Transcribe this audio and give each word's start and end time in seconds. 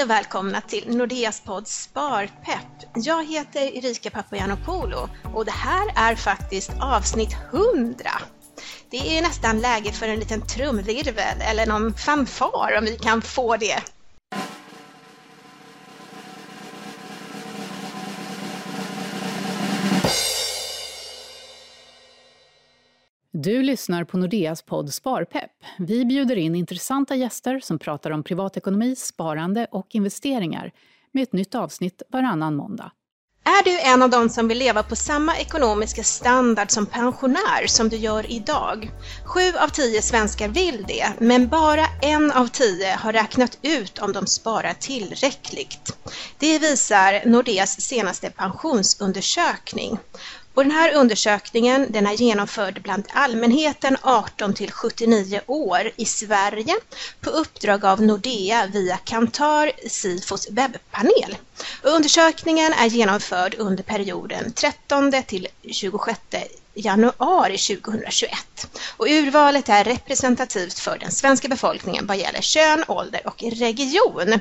Hej 0.00 0.04
och 0.04 0.10
välkomna 0.10 0.60
till 0.60 0.96
Nordeas 0.96 1.40
podd 1.40 1.68
Sparpepp. 1.68 2.90
Jag 2.94 3.26
heter 3.26 3.60
Erika 3.60 4.10
Papagiannopoulou 4.10 5.08
och 5.34 5.44
det 5.44 5.50
här 5.50 5.92
är 5.96 6.14
faktiskt 6.14 6.70
avsnitt 6.80 7.36
100. 7.52 8.10
Det 8.90 9.18
är 9.18 9.22
nästan 9.22 9.60
läge 9.60 9.92
för 9.92 10.08
en 10.08 10.18
liten 10.18 10.46
trumvirvel 10.46 11.40
eller 11.40 11.66
någon 11.66 11.94
fanfar 11.94 12.78
om 12.78 12.84
vi 12.84 12.98
kan 12.98 13.22
få 13.22 13.56
det. 13.56 13.82
Du 23.42 23.62
lyssnar 23.62 24.04
på 24.04 24.18
Nordeas 24.18 24.62
podd 24.62 24.94
Sparpepp. 24.94 25.50
Vi 25.78 26.04
bjuder 26.04 26.36
in 26.36 26.54
intressanta 26.54 27.14
gäster 27.14 27.60
som 27.60 27.78
pratar 27.78 28.10
om 28.10 28.22
privatekonomi, 28.22 28.96
sparande 28.96 29.66
och 29.70 29.86
investeringar 29.90 30.72
med 31.12 31.22
ett 31.22 31.32
nytt 31.32 31.54
avsnitt 31.54 32.02
varannan 32.08 32.56
måndag. 32.56 32.92
Är 33.44 33.64
du 33.64 33.80
en 33.80 34.02
av 34.02 34.10
dem 34.10 34.28
som 34.28 34.48
vill 34.48 34.58
leva 34.58 34.82
på 34.82 34.96
samma 34.96 35.36
ekonomiska 35.36 36.04
standard 36.04 36.70
som 36.70 36.86
pensionär 36.86 37.66
som 37.66 37.88
du 37.88 37.96
gör 37.96 38.32
idag? 38.32 38.90
Sju 39.24 39.56
av 39.60 39.68
tio 39.68 40.02
svenskar 40.02 40.48
vill 40.48 40.84
det, 40.88 41.12
men 41.18 41.48
bara 41.48 41.86
en 42.02 42.32
av 42.32 42.46
tio 42.46 42.94
har 42.94 43.12
räknat 43.12 43.58
ut 43.62 43.98
om 43.98 44.12
de 44.12 44.26
sparar 44.26 44.74
tillräckligt. 44.74 45.96
Det 46.38 46.58
visar 46.58 47.28
Nordeas 47.28 47.80
senaste 47.80 48.30
pensionsundersökning. 48.30 49.98
Och 50.60 50.66
den 50.66 50.74
här 50.76 50.94
undersökningen 50.94 51.86
den 51.90 52.06
är 52.06 52.12
genomförd 52.12 52.82
bland 52.82 53.04
allmänheten 53.14 53.96
18 54.02 54.54
till 54.54 54.72
79 54.72 55.40
år 55.46 55.90
i 55.96 56.04
Sverige 56.04 56.74
på 57.20 57.30
uppdrag 57.30 57.84
av 57.84 58.02
Nordea 58.02 58.66
via 58.66 58.96
Kantar 58.96 59.72
Sifos 59.88 60.48
webbpanel. 60.50 61.36
Och 61.82 61.90
undersökningen 61.90 62.72
är 62.72 62.86
genomförd 62.86 63.54
under 63.58 63.82
perioden 63.82 64.52
13 64.52 65.12
till 65.26 65.46
26 65.70 66.20
januari 66.74 67.58
2021. 67.58 68.32
Och 68.96 69.06
urvalet 69.06 69.68
är 69.68 69.84
representativt 69.84 70.78
för 70.78 70.98
den 70.98 71.10
svenska 71.10 71.48
befolkningen 71.48 72.06
vad 72.06 72.16
gäller 72.16 72.40
kön, 72.40 72.84
ålder 72.88 73.20
och 73.26 73.42
region. 73.42 74.40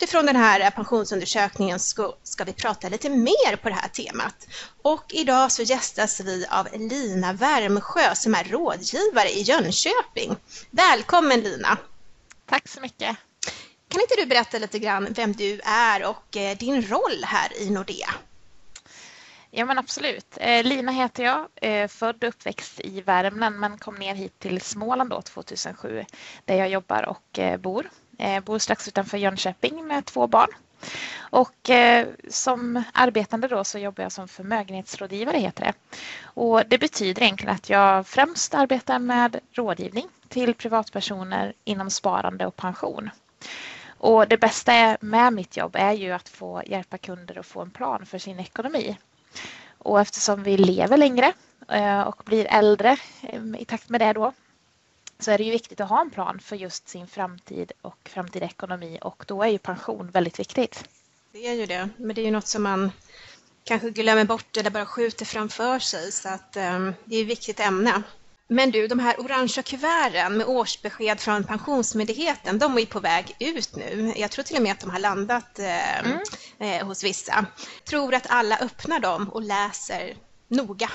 Utifrån 0.00 0.26
den 0.26 0.36
här 0.36 0.70
pensionsundersökningen 0.70 1.78
ska, 1.78 2.14
ska 2.22 2.44
vi 2.44 2.52
prata 2.52 2.88
lite 2.88 3.08
mer 3.08 3.56
på 3.56 3.68
det 3.68 3.74
här 3.74 3.88
temat. 3.88 4.48
Och 4.82 5.04
idag 5.08 5.52
så 5.52 5.62
gästas 5.62 6.20
vi 6.20 6.46
av 6.50 6.68
Lina 6.72 7.32
Värmsjö 7.32 8.14
som 8.14 8.34
är 8.34 8.44
rådgivare 8.44 9.28
i 9.28 9.42
Jönköping. 9.42 10.36
Välkommen 10.70 11.40
Lina! 11.40 11.78
Tack 12.46 12.68
så 12.68 12.80
mycket! 12.80 13.16
Kan 13.88 14.00
inte 14.00 14.14
du 14.16 14.26
berätta 14.26 14.58
lite 14.58 14.78
grann 14.78 15.08
vem 15.10 15.32
du 15.32 15.60
är 15.64 16.04
och 16.04 16.36
eh, 16.36 16.56
din 16.56 16.82
roll 16.82 17.24
här 17.24 17.62
i 17.62 17.70
Nordea? 17.70 18.10
Ja 19.50 19.64
men 19.64 19.78
absolut. 19.78 20.38
Eh, 20.40 20.64
Lina 20.64 20.92
heter 20.92 21.24
jag, 21.24 21.48
eh, 21.54 21.88
född 21.88 22.24
och 22.24 22.28
uppväxt 22.28 22.80
i 22.80 23.00
Värmland 23.00 23.58
men 23.58 23.78
kom 23.78 23.94
ner 23.94 24.14
hit 24.14 24.38
till 24.38 24.60
Småland 24.60 25.10
då 25.10 25.22
2007 25.22 26.04
där 26.44 26.54
jag 26.54 26.68
jobbar 26.68 27.02
och 27.02 27.38
eh, 27.38 27.60
bor. 27.60 27.90
Eh, 28.18 28.40
bor 28.40 28.58
strax 28.58 28.88
utanför 28.88 29.18
Jönköping 29.18 29.86
med 29.86 30.04
två 30.04 30.26
barn. 30.26 30.48
Och 31.18 31.70
eh, 31.70 32.06
som 32.28 32.82
arbetande 32.92 33.48
då 33.48 33.64
så 33.64 33.78
jobbar 33.78 34.02
jag 34.02 34.12
som 34.12 34.28
förmögenhetsrådgivare 34.28 35.38
heter 35.38 35.64
det. 35.64 35.72
Och 36.22 36.62
det 36.66 36.78
betyder 36.78 37.22
egentligen 37.22 37.54
att 37.54 37.70
jag 37.70 38.06
främst 38.06 38.54
arbetar 38.54 38.98
med 38.98 39.40
rådgivning 39.52 40.08
till 40.28 40.54
privatpersoner 40.54 41.52
inom 41.64 41.90
sparande 41.90 42.46
och 42.46 42.56
pension. 42.56 43.10
Och 43.98 44.28
det 44.28 44.36
bästa 44.36 44.96
med 45.00 45.32
mitt 45.32 45.56
jobb 45.56 45.76
är 45.78 45.92
ju 45.92 46.12
att 46.12 46.28
få 46.28 46.62
hjälpa 46.66 46.98
kunder 46.98 47.38
att 47.38 47.46
få 47.46 47.60
en 47.60 47.70
plan 47.70 48.06
för 48.06 48.18
sin 48.18 48.40
ekonomi. 48.40 48.98
Och 49.78 50.00
eftersom 50.00 50.42
vi 50.42 50.56
lever 50.56 50.96
längre 50.96 51.32
eh, 51.68 52.00
och 52.00 52.22
blir 52.24 52.46
äldre 52.50 52.96
eh, 53.22 53.42
i 53.58 53.64
takt 53.64 53.88
med 53.88 54.00
det 54.00 54.12
då 54.12 54.32
så 55.18 55.30
är 55.30 55.38
det 55.38 55.44
ju 55.44 55.50
viktigt 55.50 55.80
att 55.80 55.88
ha 55.88 56.00
en 56.00 56.10
plan 56.10 56.38
för 56.40 56.56
just 56.56 56.88
sin 56.88 57.06
framtid 57.06 57.72
och 57.82 58.08
framtida 58.08 58.46
ekonomi 58.46 58.98
och 59.02 59.24
då 59.26 59.42
är 59.42 59.48
ju 59.48 59.58
pension 59.58 60.10
väldigt 60.10 60.40
viktigt. 60.40 60.84
Det 61.32 61.46
är 61.46 61.54
ju 61.54 61.66
det, 61.66 61.88
men 61.96 62.14
det 62.14 62.20
är 62.20 62.24
ju 62.24 62.30
något 62.30 62.46
som 62.46 62.62
man 62.62 62.90
kanske 63.64 63.90
glömmer 63.90 64.24
bort 64.24 64.56
eller 64.56 64.70
bara 64.70 64.86
skjuter 64.86 65.24
framför 65.24 65.78
sig 65.78 66.12
så 66.12 66.28
att 66.28 66.56
um, 66.56 66.94
det 67.04 67.16
är 67.16 67.22
ett 67.22 67.28
viktigt 67.28 67.60
ämne. 67.60 68.02
Men 68.50 68.70
du, 68.70 68.88
de 68.88 68.98
här 68.98 69.20
orangea 69.20 69.62
kuverten 69.62 70.36
med 70.36 70.46
årsbesked 70.46 71.20
från 71.20 71.44
Pensionsmyndigheten, 71.44 72.58
de 72.58 72.78
är 72.78 72.86
på 72.86 73.00
väg 73.00 73.36
ut 73.40 73.76
nu. 73.76 74.12
Jag 74.16 74.30
tror 74.30 74.42
till 74.42 74.56
och 74.56 74.62
med 74.62 74.72
att 74.72 74.80
de 74.80 74.90
har 74.90 74.98
landat 74.98 75.58
eh, 75.58 75.98
mm. 75.98 76.18
eh, 76.58 76.86
hos 76.86 77.04
vissa. 77.04 77.46
Tror 77.84 78.14
att 78.14 78.26
alla 78.28 78.58
öppnar 78.58 79.00
dem 79.00 79.28
och 79.28 79.42
läser 79.42 80.16
noga? 80.48 80.90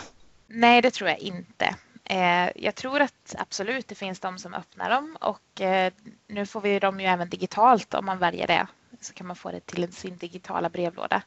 Nej, 0.48 0.82
det 0.82 0.92
tror 0.92 1.10
jag 1.10 1.20
inte. 1.20 1.76
Eh, 2.06 2.50
jag 2.56 2.76
tror 2.76 3.02
att 3.02 3.36
absolut 3.38 3.88
det 3.88 3.96
finns 3.96 4.20
de 4.20 4.38
som 4.40 4.54
öppnar 4.54 4.90
dem 4.90 5.18
och 5.22 5.62
eh, 5.62 5.94
nu 6.28 6.46
får 6.46 6.62
vi 6.62 6.80
dem 6.80 7.00
ju 7.00 7.06
även 7.06 7.30
digitalt 7.30 7.94
om 7.94 8.06
man 8.06 8.18
väljer 8.18 8.48
det. 8.48 8.68
Så 9.02 9.14
kan 9.14 9.28
man 9.28 9.36
få 9.36 9.52
det 9.52 9.66
till 9.66 9.94
sin 9.94 10.18
digitala 10.18 10.70
brevlåda. 10.70 11.22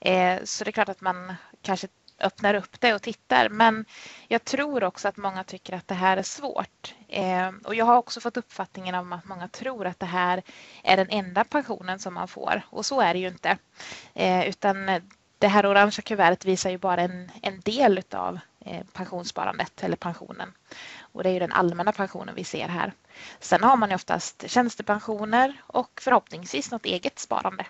Eh, 0.00 0.42
så 0.44 0.64
det 0.64 0.70
är 0.70 0.72
klart 0.72 0.88
att 0.88 1.00
man 1.00 1.34
kanske 1.62 1.88
öppnar 2.20 2.54
upp 2.54 2.80
det 2.80 2.94
och 2.94 3.02
tittar. 3.02 3.48
Men 3.48 3.84
jag 4.28 4.44
tror 4.44 4.84
också 4.84 5.08
att 5.08 5.16
många 5.16 5.44
tycker 5.44 5.72
att 5.72 5.88
det 5.88 5.94
här 5.94 6.16
är 6.16 6.22
svårt. 6.22 6.94
Eh, 7.08 7.50
och 7.64 7.74
jag 7.74 7.84
har 7.84 7.96
också 7.96 8.20
fått 8.20 8.36
uppfattningen 8.36 8.94
om 8.94 9.12
att 9.12 9.24
många 9.24 9.48
tror 9.48 9.86
att 9.86 10.00
det 10.00 10.06
här 10.06 10.42
är 10.82 10.96
den 10.96 11.10
enda 11.10 11.44
pensionen 11.44 11.98
som 11.98 12.14
man 12.14 12.28
får. 12.28 12.62
Och 12.70 12.86
så 12.86 13.00
är 13.00 13.14
det 13.14 13.20
ju 13.20 13.28
inte. 13.28 13.58
Eh, 14.14 14.48
utan 14.48 15.00
det 15.38 15.48
här 15.48 15.66
orangea 15.66 16.02
kuvertet 16.02 16.44
visar 16.44 16.70
ju 16.70 16.78
bara 16.78 17.00
en, 17.00 17.30
en 17.42 17.60
del 17.60 18.02
av 18.12 18.38
Eh, 18.66 18.84
pensionssparandet 18.92 19.84
eller 19.84 19.96
pensionen. 19.96 20.52
Och 21.00 21.22
det 21.22 21.28
är 21.28 21.32
ju 21.32 21.38
den 21.38 21.52
allmänna 21.52 21.92
pensionen 21.92 22.34
vi 22.34 22.44
ser 22.44 22.68
här. 22.68 22.92
Sen 23.40 23.62
har 23.62 23.76
man 23.76 23.88
ju 23.88 23.94
oftast 23.94 24.50
tjänstepensioner 24.50 25.62
och 25.66 26.00
förhoppningsvis 26.00 26.70
något 26.70 26.86
eget 26.86 27.18
sparande. 27.18 27.66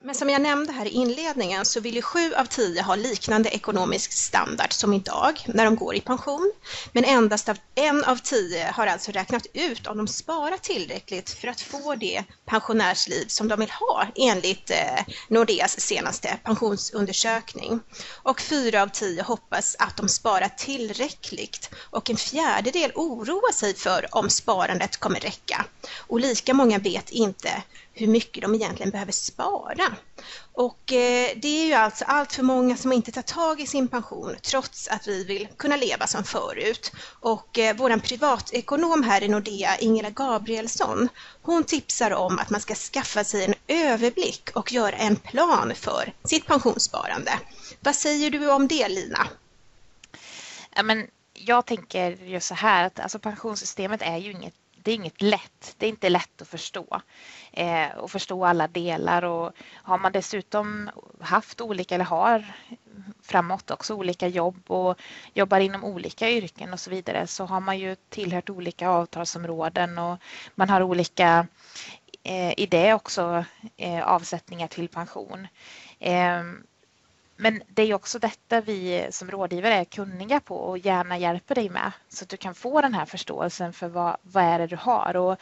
Men 0.00 0.14
som 0.14 0.30
jag 0.30 0.42
nämnde 0.42 0.72
här 0.72 0.86
i 0.86 0.90
inledningen 0.90 1.64
så 1.64 1.80
vill 1.80 1.94
ju 1.94 2.02
sju 2.02 2.34
av 2.34 2.44
tio 2.44 2.82
ha 2.82 2.94
liknande 2.94 3.48
ekonomisk 3.48 4.12
standard 4.12 4.72
som 4.72 4.92
idag 4.92 5.44
när 5.46 5.64
de 5.64 5.76
går 5.76 5.94
i 5.94 6.00
pension. 6.00 6.52
Men 6.92 7.04
endast 7.04 7.48
en 7.74 8.04
av 8.04 8.16
tio 8.16 8.70
har 8.74 8.86
alltså 8.86 9.12
räknat 9.12 9.46
ut 9.52 9.86
om 9.86 9.96
de 9.96 10.08
sparar 10.08 10.56
tillräckligt 10.56 11.30
för 11.30 11.48
att 11.48 11.60
få 11.60 11.94
det 11.94 12.24
pensionärsliv 12.46 13.26
som 13.26 13.48
de 13.48 13.60
vill 13.60 13.70
ha 13.70 14.06
enligt 14.16 14.70
eh, 14.70 15.14
Nordeas 15.28 15.80
senaste 15.80 16.38
pensionsundersökning. 16.44 17.80
Och 18.22 18.40
fyra 18.40 18.82
av 18.82 18.88
tio 18.88 19.22
hoppas 19.22 19.76
att 19.78 19.96
de 19.96 20.08
sparar 20.08 20.48
tillräckligt 20.48 21.70
och 21.90 22.10
en 22.10 22.16
fjärdedel 22.16 22.92
oroar 22.94 23.52
sig 23.52 23.74
för 23.74 24.06
om 24.10 24.30
sparandet 24.30 24.96
kommer 24.96 25.20
räcka. 25.20 25.64
Och 26.06 26.20
lika 26.20 26.54
många 26.54 26.78
vet 26.78 27.10
inte 27.10 27.62
hur 27.98 28.06
mycket 28.06 28.42
de 28.42 28.54
egentligen 28.54 28.90
behöver 28.90 29.12
spara. 29.12 29.87
Och 30.52 30.92
eh, 30.92 31.30
det 31.36 31.48
är 31.48 31.66
ju 31.66 31.72
alltså 31.72 32.04
allt 32.04 32.32
för 32.32 32.42
många 32.42 32.76
som 32.76 32.92
inte 32.92 33.12
tar 33.12 33.22
tag 33.22 33.60
i 33.60 33.66
sin 33.66 33.88
pension 33.88 34.36
trots 34.42 34.88
att 34.88 35.08
vi 35.08 35.24
vill 35.24 35.48
kunna 35.56 35.76
leva 35.76 36.06
som 36.06 36.24
förut. 36.24 36.92
Och 37.20 37.58
eh, 37.58 37.76
vår 37.76 37.98
privatekonom 37.98 39.02
här 39.02 39.22
i 39.22 39.28
Nordea, 39.28 39.78
Ingela 39.78 40.10
Gabrielsson, 40.10 41.08
hon 41.42 41.64
tipsar 41.64 42.10
om 42.10 42.38
att 42.38 42.50
man 42.50 42.60
ska 42.60 42.74
skaffa 42.74 43.24
sig 43.24 43.44
en 43.44 43.54
överblick 43.66 44.50
och 44.54 44.72
göra 44.72 44.96
en 44.96 45.16
plan 45.16 45.72
för 45.74 46.12
sitt 46.24 46.46
pensionssparande. 46.46 47.32
Vad 47.80 47.94
säger 47.94 48.30
du 48.30 48.50
om 48.50 48.68
det 48.68 48.88
Lina? 48.88 49.28
Ja, 50.74 50.82
men 50.82 51.06
jag 51.34 51.66
tänker 51.66 52.10
ju 52.10 52.40
så 52.40 52.54
här 52.54 52.84
att 52.84 53.00
alltså 53.00 53.18
pensionssystemet 53.18 54.02
är 54.02 54.16
ju 54.16 54.30
inget 54.30 54.54
det 54.82 54.90
är 54.90 54.94
inget 54.94 55.22
lätt. 55.22 55.74
Det 55.78 55.86
är 55.86 55.90
inte 55.90 56.08
lätt 56.08 56.42
att 56.42 56.48
förstå 56.48 57.00
eh, 57.52 57.88
och 57.96 58.10
förstå 58.10 58.44
alla 58.44 58.68
delar 58.68 59.24
och 59.24 59.52
har 59.74 59.98
man 59.98 60.12
dessutom 60.12 60.90
haft 61.20 61.60
olika 61.60 61.94
eller 61.94 62.04
har 62.04 62.54
framåt 63.22 63.70
också 63.70 63.94
olika 63.94 64.28
jobb 64.28 64.70
och 64.70 64.98
jobbar 65.34 65.60
inom 65.60 65.84
olika 65.84 66.30
yrken 66.30 66.72
och 66.72 66.80
så 66.80 66.90
vidare 66.90 67.26
så 67.26 67.44
har 67.44 67.60
man 67.60 67.78
ju 67.78 67.96
tillhört 68.08 68.50
olika 68.50 68.88
avtalsområden 68.88 69.98
och 69.98 70.18
man 70.54 70.70
har 70.70 70.82
olika 70.82 71.46
eh, 72.22 72.60
i 72.60 72.66
det 72.70 72.94
också 72.94 73.44
eh, 73.76 74.02
avsättningar 74.02 74.66
till 74.66 74.88
pension. 74.88 75.46
Ehm, 75.98 76.62
men 77.40 77.62
det 77.68 77.82
är 77.82 77.94
också 77.94 78.18
detta 78.18 78.60
vi 78.60 79.08
som 79.10 79.30
rådgivare 79.30 79.74
är 79.74 79.84
kunniga 79.84 80.40
på 80.40 80.56
och 80.56 80.78
gärna 80.78 81.18
hjälper 81.18 81.54
dig 81.54 81.68
med 81.68 81.92
så 82.08 82.24
att 82.24 82.28
du 82.28 82.36
kan 82.36 82.54
få 82.54 82.80
den 82.80 82.94
här 82.94 83.04
förståelsen 83.04 83.72
för 83.72 83.88
vad, 83.88 84.16
vad 84.22 84.44
är 84.44 84.58
det 84.58 84.66
du 84.66 84.76
har. 84.76 85.16
Och 85.16 85.36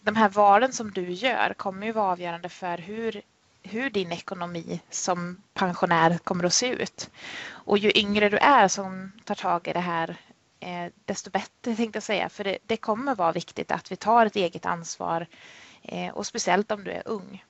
de 0.00 0.16
här 0.16 0.28
valen 0.28 0.72
som 0.72 0.90
du 0.90 1.12
gör 1.12 1.54
kommer 1.56 1.86
ju 1.86 1.92
vara 1.92 2.12
avgörande 2.12 2.48
för 2.48 2.78
hur, 2.78 3.22
hur 3.62 3.90
din 3.90 4.12
ekonomi 4.12 4.80
som 4.90 5.42
pensionär 5.54 6.18
kommer 6.18 6.44
att 6.44 6.54
se 6.54 6.68
ut. 6.68 7.10
Och 7.48 7.78
ju 7.78 7.92
yngre 7.94 8.28
du 8.28 8.36
är 8.36 8.68
som 8.68 9.12
tar 9.24 9.34
tag 9.34 9.68
i 9.68 9.72
det 9.72 9.80
här 9.80 10.16
eh, 10.60 10.92
desto 11.04 11.30
bättre 11.30 11.76
tänkte 11.76 11.96
jag 11.96 12.02
säga. 12.02 12.28
För 12.28 12.44
det, 12.44 12.58
det 12.66 12.76
kommer 12.76 13.14
vara 13.14 13.32
viktigt 13.32 13.70
att 13.70 13.92
vi 13.92 13.96
tar 13.96 14.26
ett 14.26 14.36
eget 14.36 14.66
ansvar 14.66 15.26
eh, 15.82 16.14
och 16.14 16.26
speciellt 16.26 16.70
om 16.70 16.84
du 16.84 16.90
är 16.90 17.02
ung. 17.04 17.44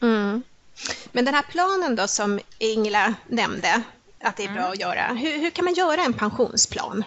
Mm. 0.00 0.42
Men 1.12 1.24
den 1.24 1.34
här 1.34 1.42
planen 1.42 1.96
då 1.96 2.08
som 2.08 2.40
Ingela 2.58 3.14
nämnde, 3.28 3.82
att 4.20 4.36
det 4.36 4.44
är 4.44 4.52
bra 4.52 4.58
mm. 4.58 4.72
att 4.72 4.80
göra. 4.80 5.06
Hur, 5.06 5.38
hur, 5.38 5.50
kan 5.50 5.64
man 5.64 5.74
göra 5.74 6.00
en 6.02 6.12
pensionsplan? 6.12 7.04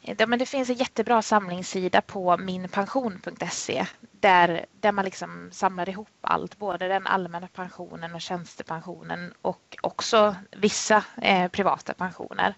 Ja, 0.00 0.26
men 0.26 0.38
det 0.38 0.46
finns 0.46 0.70
en 0.70 0.76
jättebra 0.76 1.22
samlingssida 1.22 2.00
på 2.00 2.36
minpension.se 2.36 3.86
där, 4.00 4.66
där 4.80 4.92
man 4.92 5.04
liksom 5.04 5.48
samlar 5.52 5.88
ihop 5.88 6.08
allt, 6.20 6.58
både 6.58 6.88
den 6.88 7.06
allmänna 7.06 7.48
pensionen 7.48 8.14
och 8.14 8.20
tjänstepensionen 8.20 9.34
och 9.42 9.76
också 9.82 10.36
vissa 10.50 11.04
eh, 11.22 11.48
privata 11.48 11.94
pensioner. 11.94 12.54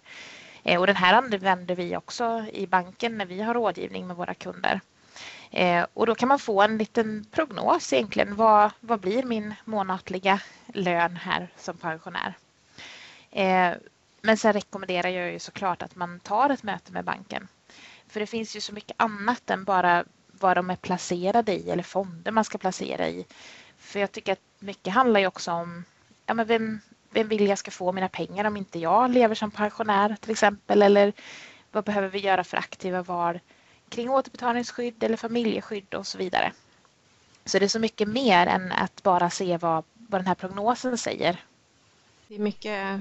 Eh, 0.63 0.81
och 0.81 0.87
den 0.87 0.97
här 0.97 1.15
använder 1.15 1.75
vi 1.75 1.97
också 1.97 2.47
i 2.53 2.67
banken 2.67 3.19
när 3.19 3.27
vi 3.27 3.43
har 3.43 3.55
rådgivning 3.55 4.07
med 4.07 4.17
våra 4.17 4.35
kunder. 4.35 4.81
Eh, 5.57 5.87
och 5.95 6.07
då 6.07 6.15
kan 6.15 6.29
man 6.29 6.39
få 6.39 6.63
en 6.63 6.79
liten 6.79 7.27
prognos 7.31 7.93
egentligen. 7.93 8.37
Vad, 8.37 8.71
vad 8.81 9.01
blir 9.01 9.23
min 9.23 9.55
månatliga 9.65 10.41
lön 10.67 11.17
här 11.17 11.49
som 11.57 11.77
pensionär? 11.77 12.35
Eh, 13.31 13.73
men 14.21 14.37
sen 14.37 14.53
rekommenderar 14.53 15.09
jag 15.09 15.33
ju 15.33 15.39
såklart 15.39 15.83
att 15.83 15.97
man 15.97 16.21
tar 16.21 16.51
ett 16.51 16.63
möte 16.63 16.93
med 16.93 17.05
banken. 17.05 17.49
För 18.09 18.21
det 18.21 18.27
finns 18.27 18.57
ju 18.57 18.61
så 18.61 18.75
mycket 18.75 18.97
annat 18.97 19.51
än 19.51 19.65
bara 19.65 20.05
vad 20.27 20.57
de 20.57 20.71
är 20.71 20.77
placerade 20.77 21.53
i 21.53 21.71
eller 21.71 21.83
fonder 21.83 22.33
man 22.33 22.45
ska 22.45 22.59
placera 22.59 23.09
i. 23.09 23.27
För 23.79 24.01
jag 24.01 24.13
tycker 24.13 24.33
att 24.33 24.43
mycket 24.59 24.93
handlar 24.93 25.21
ju 25.21 25.27
också 25.27 25.53
om 25.53 25.85
ja, 26.27 26.35
men 26.35 26.47
vem, 26.47 26.81
vem 27.11 27.29
vill 27.29 27.47
jag 27.47 27.59
ska 27.59 27.71
få 27.71 27.93
mina 27.93 28.09
pengar 28.09 28.45
om 28.45 28.57
inte 28.57 28.79
jag 28.79 29.11
lever 29.11 29.35
som 29.35 29.51
pensionär 29.51 30.17
till 30.21 30.31
exempel 30.31 30.83
eller 30.83 31.13
vad 31.73 31.85
behöver 31.85 32.09
vi 32.09 32.19
göra 32.19 32.45
för 32.45 32.57
aktiva 32.57 33.03
val 33.03 33.41
kring 33.89 34.11
återbetalningsskydd 34.11 35.03
eller 35.03 35.17
familjeskydd 35.17 35.95
och 35.95 36.07
så 36.07 36.19
vidare. 36.19 36.53
Så 37.45 37.59
det 37.59 37.65
är 37.65 37.69
så 37.69 37.79
mycket 37.79 38.09
mer 38.09 38.47
än 38.47 38.73
att 38.73 39.03
bara 39.03 39.31
se 39.31 39.57
vad, 39.57 39.85
vad 39.95 40.21
den 40.21 40.27
här 40.27 40.35
prognosen 40.35 40.99
säger. 40.99 41.45
Det 42.29 42.35
är 42.35 42.39
mycket 42.39 43.01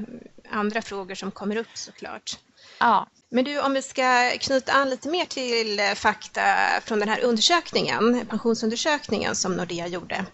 andra 0.49 0.81
frågor 0.81 1.15
som 1.15 1.31
kommer 1.31 1.55
upp 1.55 1.77
såklart. 1.77 2.39
Ja. 2.79 3.07
Men 3.29 3.43
du, 3.43 3.61
om 3.61 3.73
vi 3.73 3.81
ska 3.81 4.31
knyta 4.39 4.71
an 4.71 4.89
lite 4.89 5.09
mer 5.09 5.25
till 5.25 5.81
fakta 5.95 6.41
från 6.85 6.99
den 6.99 7.09
här 7.09 7.23
undersökningen, 7.23 8.25
pensionsundersökningen 8.29 9.35
som 9.35 9.55
Nordea 9.55 9.87
gjorde. 9.87 10.25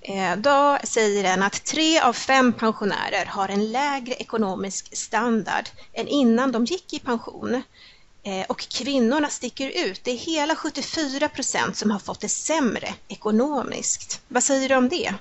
Eh, 0.00 0.36
då 0.36 0.78
säger 0.84 1.22
den 1.22 1.42
att 1.42 1.64
tre 1.64 2.00
av 2.00 2.12
fem 2.12 2.52
pensionärer 2.52 3.26
har 3.26 3.48
en 3.48 3.72
lägre 3.72 4.14
ekonomisk 4.14 4.96
standard 4.96 5.68
än 5.92 6.08
innan 6.08 6.52
de 6.52 6.64
gick 6.64 6.92
i 6.92 6.98
pension. 6.98 7.62
Eh, 8.28 8.44
och 8.48 8.58
kvinnorna 8.60 9.28
sticker 9.28 9.86
ut. 9.86 10.04
Det 10.04 10.10
är 10.10 10.16
hela 10.16 10.56
74 10.56 11.28
procent 11.28 11.76
som 11.76 11.90
har 11.90 11.98
fått 11.98 12.20
det 12.20 12.28
sämre 12.28 12.88
ekonomiskt. 13.08 14.22
Vad 14.28 14.42
säger 14.42 14.68
du 14.68 14.74
om 14.74 14.88
det? 14.88 15.14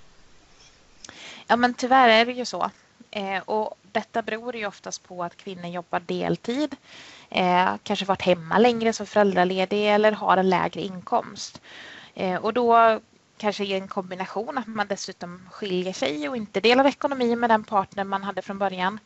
Ja, 1.47 1.55
men 1.55 1.73
tyvärr 1.73 2.09
är 2.09 2.25
det 2.25 2.31
ju 2.31 2.45
så. 2.45 2.69
Eh, 3.11 3.39
och 3.45 3.75
detta 3.91 4.21
beror 4.21 4.55
ju 4.55 4.67
oftast 4.67 5.07
på 5.07 5.23
att 5.23 5.37
kvinnor 5.37 5.65
jobbar 5.65 5.99
deltid, 5.99 6.75
eh, 7.29 7.69
kanske 7.83 8.05
varit 8.05 8.21
hemma 8.21 8.57
längre 8.57 8.93
som 8.93 9.05
föräldraledig 9.05 9.87
eller 9.93 10.11
har 10.11 10.37
en 10.37 10.49
lägre 10.49 10.81
inkomst. 10.81 11.61
och 12.41 12.53
då 12.53 12.99
kanske 13.37 13.63
i 13.63 13.73
en 13.73 13.87
kombination 13.87 14.57
att 14.57 14.67
man 14.67 14.87
dessutom 14.87 15.49
skiljer 15.51 15.93
sig 15.93 16.29
och 16.29 16.37
inte 16.37 16.59
delar 16.59 16.87
ekonomi 16.87 17.35
med 17.35 17.49
den 17.49 17.63
partner 17.63 18.03
man 18.03 18.23
hade 18.23 18.41
från 18.41 18.59
början 18.59 18.99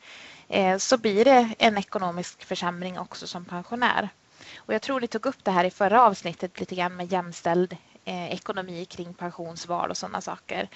Eh, 0.51 0.77
så 0.77 0.97
blir 0.97 1.25
det 1.25 1.49
en 1.57 1.77
ekonomisk 1.77 2.45
försämring 2.45 2.99
också 2.99 3.27
som 3.27 3.45
pensionär. 3.45 4.09
Och 4.57 4.73
jag 4.73 4.81
tror 4.81 5.01
ni 5.01 5.07
tog 5.07 5.25
upp 5.25 5.43
det 5.43 5.51
här 5.51 5.63
i 5.63 5.71
förra 5.71 6.03
avsnittet 6.03 6.59
lite 6.59 6.75
grann 6.75 6.95
med 6.95 7.11
jämställd 7.11 7.77
eh, 8.05 8.33
ekonomi 8.33 8.85
kring 8.85 9.13
pensionsval 9.13 9.89
och 9.89 9.97
sådana 9.97 10.21
saker. 10.21 10.69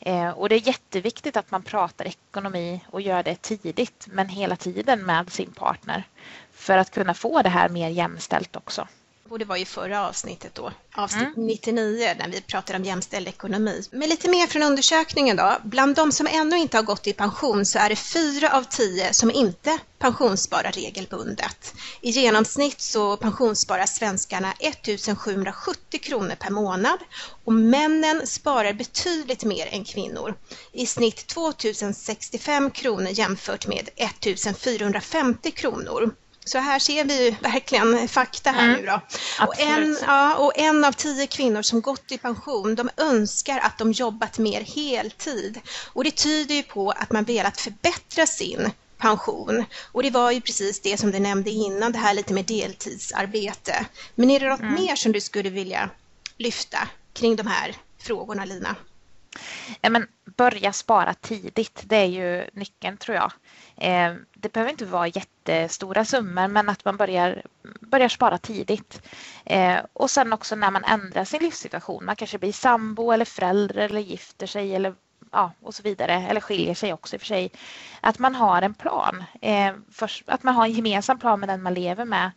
Eh, 0.00 0.30
och 0.30 0.48
det 0.48 0.54
är 0.54 0.66
jätteviktigt 0.66 1.36
att 1.36 1.50
man 1.50 1.62
pratar 1.62 2.06
ekonomi 2.06 2.80
och 2.90 3.00
gör 3.00 3.22
det 3.22 3.42
tidigt 3.42 4.06
men 4.10 4.28
hela 4.28 4.56
tiden 4.56 5.02
med 5.02 5.32
sin 5.32 5.52
partner 5.52 6.04
för 6.52 6.78
att 6.78 6.90
kunna 6.90 7.14
få 7.14 7.42
det 7.42 7.48
här 7.48 7.68
mer 7.68 7.88
jämställt 7.88 8.56
också 8.56 8.88
och 9.30 9.38
det 9.38 9.44
var 9.44 9.56
ju 9.56 9.64
förra 9.64 10.08
avsnittet 10.08 10.54
då, 10.54 10.72
avsnitt 10.94 11.36
mm. 11.36 11.46
99, 11.46 12.14
när 12.18 12.28
vi 12.28 12.40
pratade 12.40 12.78
om 12.78 12.84
jämställd 12.84 13.28
ekonomi. 13.28 13.82
Men 13.92 14.08
lite 14.08 14.28
mer 14.28 14.46
från 14.46 14.62
undersökningen 14.62 15.36
då. 15.36 15.56
Bland 15.64 15.96
de 15.96 16.12
som 16.12 16.26
ännu 16.26 16.56
inte 16.56 16.76
har 16.76 16.82
gått 16.82 17.06
i 17.06 17.12
pension 17.12 17.66
så 17.66 17.78
är 17.78 17.88
det 17.88 17.96
fyra 17.96 18.56
av 18.56 18.62
tio 18.62 19.12
som 19.12 19.30
inte 19.30 19.78
pensionssparar 19.98 20.72
regelbundet. 20.72 21.74
I 22.00 22.10
genomsnitt 22.10 22.80
så 22.80 23.16
pensionssparar 23.16 23.86
svenskarna 23.86 24.52
1770 24.52 26.00
kronor 26.00 26.34
per 26.34 26.50
månad 26.50 26.98
och 27.44 27.52
männen 27.52 28.26
sparar 28.26 28.72
betydligt 28.72 29.44
mer 29.44 29.66
än 29.66 29.84
kvinnor. 29.84 30.34
I 30.72 30.86
snitt 30.86 31.26
2065 31.26 32.70
kronor 32.70 33.08
jämfört 33.12 33.66
med 33.66 33.88
1450 33.96 35.50
kronor. 35.50 36.10
Så 36.50 36.58
här 36.58 36.78
ser 36.78 37.04
vi 37.04 37.36
verkligen 37.40 38.08
fakta 38.08 38.50
här 38.50 38.64
mm. 38.64 38.80
nu 38.80 38.86
då. 38.86 39.00
Och 39.46 39.60
en, 39.60 39.98
ja, 40.06 40.34
och 40.34 40.58
en 40.58 40.84
av 40.84 40.92
tio 40.92 41.26
kvinnor 41.26 41.62
som 41.62 41.80
gått 41.80 42.12
i 42.12 42.18
pension, 42.18 42.74
de 42.74 42.90
önskar 42.96 43.58
att 43.58 43.78
de 43.78 43.92
jobbat 43.92 44.38
mer 44.38 44.60
heltid. 44.60 45.60
Och 45.92 46.04
det 46.04 46.10
tyder 46.10 46.54
ju 46.54 46.62
på 46.62 46.90
att 46.90 47.12
man 47.12 47.24
velat 47.24 47.60
förbättra 47.60 48.26
sin 48.26 48.70
pension. 48.98 49.64
Och 49.92 50.02
det 50.02 50.10
var 50.10 50.30
ju 50.30 50.40
precis 50.40 50.80
det 50.80 51.00
som 51.00 51.10
du 51.10 51.18
nämnde 51.18 51.50
innan, 51.50 51.92
det 51.92 51.98
här 51.98 52.14
lite 52.14 52.34
med 52.34 52.44
deltidsarbete. 52.44 53.86
Men 54.14 54.30
är 54.30 54.40
det 54.40 54.48
något 54.48 54.60
mm. 54.60 54.74
mer 54.74 54.96
som 54.96 55.12
du 55.12 55.20
skulle 55.20 55.50
vilja 55.50 55.90
lyfta 56.36 56.88
kring 57.12 57.36
de 57.36 57.46
här 57.46 57.76
frågorna, 57.98 58.44
Lina? 58.44 58.76
Ja, 59.80 59.90
men 59.90 60.06
börja 60.24 60.72
spara 60.72 61.14
tidigt, 61.14 61.82
det 61.84 61.96
är 61.96 62.06
ju 62.06 62.44
nyckeln 62.52 62.96
tror 62.96 63.16
jag. 63.16 63.32
Eh, 63.76 64.14
det 64.34 64.52
behöver 64.52 64.70
inte 64.70 64.84
vara 64.84 65.06
jättestora 65.06 66.04
summor 66.04 66.48
men 66.48 66.68
att 66.68 66.84
man 66.84 66.96
börjar, 66.96 67.42
börjar 67.80 68.08
spara 68.08 68.38
tidigt. 68.38 69.02
Eh, 69.44 69.78
och 69.92 70.10
sen 70.10 70.32
också 70.32 70.54
när 70.54 70.70
man 70.70 70.84
ändrar 70.84 71.24
sin 71.24 71.42
livssituation. 71.42 72.04
Man 72.04 72.16
kanske 72.16 72.38
blir 72.38 72.52
sambo 72.52 73.12
eller 73.12 73.24
förälder 73.24 73.76
eller 73.76 74.00
gifter 74.00 74.46
sig 74.46 74.74
eller 74.74 74.94
ja, 75.32 75.52
och 75.62 75.74
så 75.74 75.82
vidare, 75.82 76.26
eller 76.28 76.40
skiljer 76.40 76.74
sig 76.74 76.92
också 76.92 77.14
i 77.14 77.18
och 77.18 77.20
för 77.20 77.26
sig. 77.26 77.52
Att 78.00 78.18
man 78.18 78.34
har 78.34 78.62
en 78.62 78.74
plan, 78.74 79.24
eh, 79.40 79.72
att 80.26 80.42
man 80.42 80.54
har 80.54 80.64
en 80.64 80.72
gemensam 80.72 81.18
plan 81.18 81.40
med 81.40 81.48
den 81.48 81.62
man 81.62 81.74
lever 81.74 82.04
med. 82.04 82.30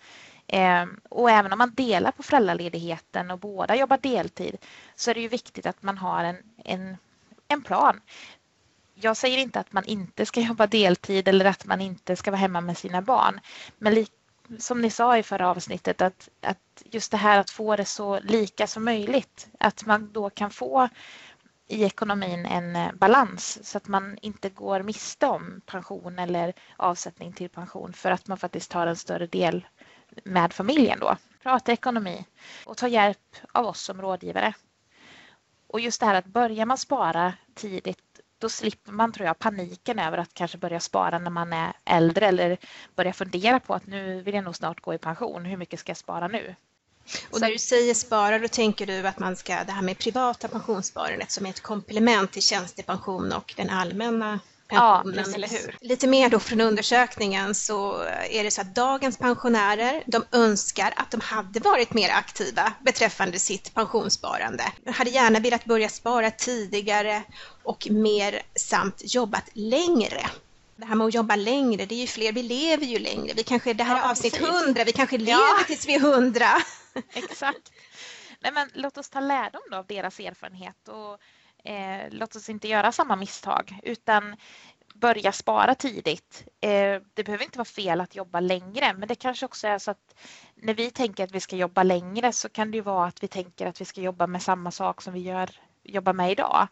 Ehm, 0.48 1.00
och 1.10 1.32
även 1.32 1.52
om 1.54 1.58
man 1.58 1.74
delar 1.74 2.12
på 2.12 2.24
föräldraledigheten 2.24 3.32
och 3.32 3.40
båda 3.40 3.76
jobbar 3.76 3.98
deltid 3.98 4.58
så 4.96 5.10
är 5.10 5.16
det 5.16 5.22
ju 5.22 5.28
viktigt 5.28 5.66
att 5.66 5.84
man 5.84 5.98
har 5.98 6.24
en, 6.24 6.38
en, 6.66 6.98
en 7.48 7.62
plan 7.62 8.02
jag 8.96 9.18
säger 9.18 9.38
inte 9.38 9.60
att 9.60 9.74
man 9.74 9.86
inte 9.86 10.26
ska 10.26 10.40
jobba 10.42 10.68
deltid 10.68 11.28
eller 11.28 11.46
att 11.46 11.66
man 11.66 11.82
inte 11.82 12.16
ska 12.16 12.32
vara 12.32 12.40
hemma 12.40 12.62
med 12.62 12.78
sina 12.78 13.02
barn. 13.02 13.40
Men 13.78 14.06
som 14.60 14.82
ni 14.82 14.90
sa 14.90 15.18
i 15.18 15.24
förra 15.24 15.50
avsnittet 15.50 16.02
att, 16.02 16.30
att 16.42 16.84
just 16.86 17.12
det 17.12 17.18
här 17.18 17.40
att 17.40 17.50
få 17.50 17.76
det 17.76 17.86
så 17.86 18.20
lika 18.20 18.68
som 18.68 18.86
möjligt. 18.86 19.48
Att 19.60 19.86
man 19.86 20.12
då 20.14 20.30
kan 20.30 20.52
få 20.52 20.90
i 21.68 21.84
ekonomin 21.84 22.46
en 22.46 22.76
eh, 22.76 22.92
balans 22.94 23.70
så 23.70 23.78
att 23.78 23.88
man 23.88 24.18
inte 24.22 24.50
går 24.50 24.84
miste 24.84 25.26
om 25.26 25.62
pension 25.66 26.20
eller 26.20 26.54
avsättning 26.78 27.34
till 27.34 27.50
pension 27.50 27.94
för 27.94 28.12
att 28.12 28.28
man 28.28 28.38
faktiskt 28.38 28.72
tar 28.72 28.88
en 28.88 28.96
större 28.96 29.28
del 29.28 29.68
med 30.24 30.54
familjen 30.54 31.00
då. 31.00 31.18
Prata 31.44 31.72
ekonomi 31.72 32.26
och 32.66 32.78
ta 32.78 32.88
hjälp 32.88 33.36
av 33.52 33.66
oss 33.66 33.82
som 33.82 34.02
rådgivare. 34.02 34.54
Och 35.68 35.80
just 35.80 36.00
det 36.00 36.06
här 36.06 36.16
att 36.16 36.26
börjar 36.26 36.66
man 36.66 36.78
spara 36.78 37.34
tidigt 37.56 38.14
då 38.44 38.50
slipper 38.50 38.92
man 38.92 39.12
tror 39.12 39.28
jag 39.28 39.40
paniken 39.40 40.00
över 40.00 40.18
att 40.18 40.34
kanske 40.34 40.58
börja 40.58 40.80
spara 40.80 41.20
när 41.20 41.30
man 41.30 41.54
är 41.54 41.74
äldre 41.86 42.28
eller 42.28 42.58
börja 42.96 43.14
fundera 43.14 43.60
på 43.60 43.74
att 43.74 43.88
nu 43.88 44.22
vill 44.22 44.36
jag 44.36 44.44
nog 44.44 44.56
snart 44.56 44.82
gå 44.82 44.94
i 44.94 44.98
pension. 44.98 45.46
Hur 45.46 45.58
mycket 45.58 45.80
ska 45.80 45.90
jag 45.90 45.98
spara 45.98 46.28
nu? 46.28 46.56
Och 47.32 47.42
när 47.42 47.50
du 47.52 47.58
säger 47.58 47.94
spara, 47.94 48.40
då 48.40 48.48
tänker 48.48 48.86
du 48.86 49.08
att 49.08 49.20
man 49.20 49.36
ska, 49.36 49.64
det 49.64 49.72
här 49.72 49.82
med 49.82 49.98
privata 49.98 50.48
pensionssparandet 50.48 51.32
som 51.32 51.46
är 51.46 51.50
ett 51.50 51.62
komplement 51.62 52.32
till 52.32 52.42
tjänstepension 52.42 53.34
och 53.34 53.54
den 53.58 53.70
allmänna 53.70 54.40
ja, 54.74 55.04
eller 55.36 55.48
hur? 55.48 55.78
Lite 55.82 56.08
mer 56.08 56.30
då 56.30 56.40
från 56.40 56.62
undersökningen 56.62 57.56
så 57.56 58.04
är 58.30 58.44
det 58.44 58.52
så 58.52 58.62
att 58.62 58.76
dagens 58.76 59.18
pensionärer, 59.18 60.04
de 60.06 60.26
önskar 60.32 60.94
att 60.96 61.12
de 61.12 61.22
hade 61.22 61.60
varit 61.60 61.94
mer 61.94 62.10
aktiva 62.10 62.74
beträffande 62.82 63.40
sitt 63.40 63.74
pensionssparande. 63.74 64.64
De 64.84 64.92
hade 64.92 65.10
gärna 65.10 65.40
velat 65.40 65.66
börja 65.66 65.90
spara 65.90 66.32
tidigare 66.32 67.24
och 67.64 67.88
mer 67.92 68.42
samt 68.56 69.02
jobbat 69.16 69.50
längre. 69.54 70.22
Det 70.76 70.86
här 70.86 70.96
med 70.96 71.08
att 71.08 71.14
jobba 71.14 71.36
längre, 71.36 71.86
det 71.86 71.96
är 71.96 72.00
ju 72.00 72.08
fler, 72.08 72.32
vi 72.32 72.44
lever 72.44 72.86
ju 72.86 73.00
längre. 73.00 73.34
Vi 73.36 73.44
kanske, 73.44 73.74
det 73.74 73.84
här 73.84 73.98
ja, 73.98 74.04
är 74.04 74.12
avsnitt 74.12 74.34
precis. 74.34 74.64
100, 74.64 74.84
vi 74.84 74.92
kanske 74.92 75.18
lever 75.18 75.32
ja. 75.32 75.64
tills 75.68 75.88
vi 75.88 75.96
är 75.96 76.00
100. 76.00 76.46
Exakt. 77.14 77.72
Nej, 78.40 78.52
men 78.52 78.70
låt 78.74 78.98
oss 78.98 79.10
ta 79.10 79.20
lärdom 79.20 79.62
då 79.72 79.78
av 79.78 79.86
deras 79.86 80.20
erfarenhet 80.20 80.88
och 80.88 81.20
Eh, 81.64 82.08
låt 82.12 82.36
oss 82.36 82.50
inte 82.50 82.68
göra 82.68 82.92
samma 82.92 83.16
misstag 83.16 83.80
utan 83.84 84.36
börja 84.94 85.32
spara 85.32 85.76
tidigt. 85.76 86.48
Eh, 86.62 87.02
det 87.14 87.24
behöver 87.24 87.44
inte 87.44 87.58
vara 87.58 87.66
fel 87.66 88.02
att 88.02 88.16
jobba 88.16 88.40
längre 88.40 88.94
men 88.94 89.08
det 89.08 89.16
kanske 89.16 89.46
också 89.46 89.68
är 89.68 89.78
så 89.78 89.92
att 89.92 90.16
när 90.56 90.74
vi 90.74 90.92
tänker 90.92 91.24
att 91.24 91.32
vi 91.32 91.40
ska 91.40 91.56
jobba 91.56 91.84
längre 91.84 92.32
så 92.32 92.50
kan 92.50 92.72
det 92.72 92.78
ju 92.78 92.82
vara 92.82 93.08
att 93.08 93.24
vi 93.24 93.28
tänker 93.28 93.68
att 93.68 93.82
vi 93.82 93.86
ska 93.86 94.02
jobba 94.02 94.28
med 94.28 94.42
samma 94.42 94.72
sak 94.72 95.02
som 95.02 95.14
vi 95.14 95.20
gör, 95.20 95.50
jobbar 95.84 96.14
med 96.14 96.32
idag. 96.32 96.68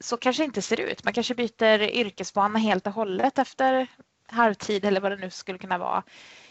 så 0.00 0.16
kanske 0.16 0.42
det 0.42 0.44
inte 0.44 0.62
ser 0.62 0.80
ut. 0.80 1.04
Man 1.04 1.12
kanske 1.12 1.34
byter 1.34 1.82
yrkesbana 1.82 2.58
helt 2.58 2.86
och 2.86 2.92
hållet 2.92 3.38
efter 3.38 3.86
halvtid 4.26 4.84
eller 4.84 5.00
vad 5.00 5.12
det 5.12 5.16
nu 5.16 5.30
skulle 5.30 5.58
kunna 5.58 5.78
vara. 5.78 6.02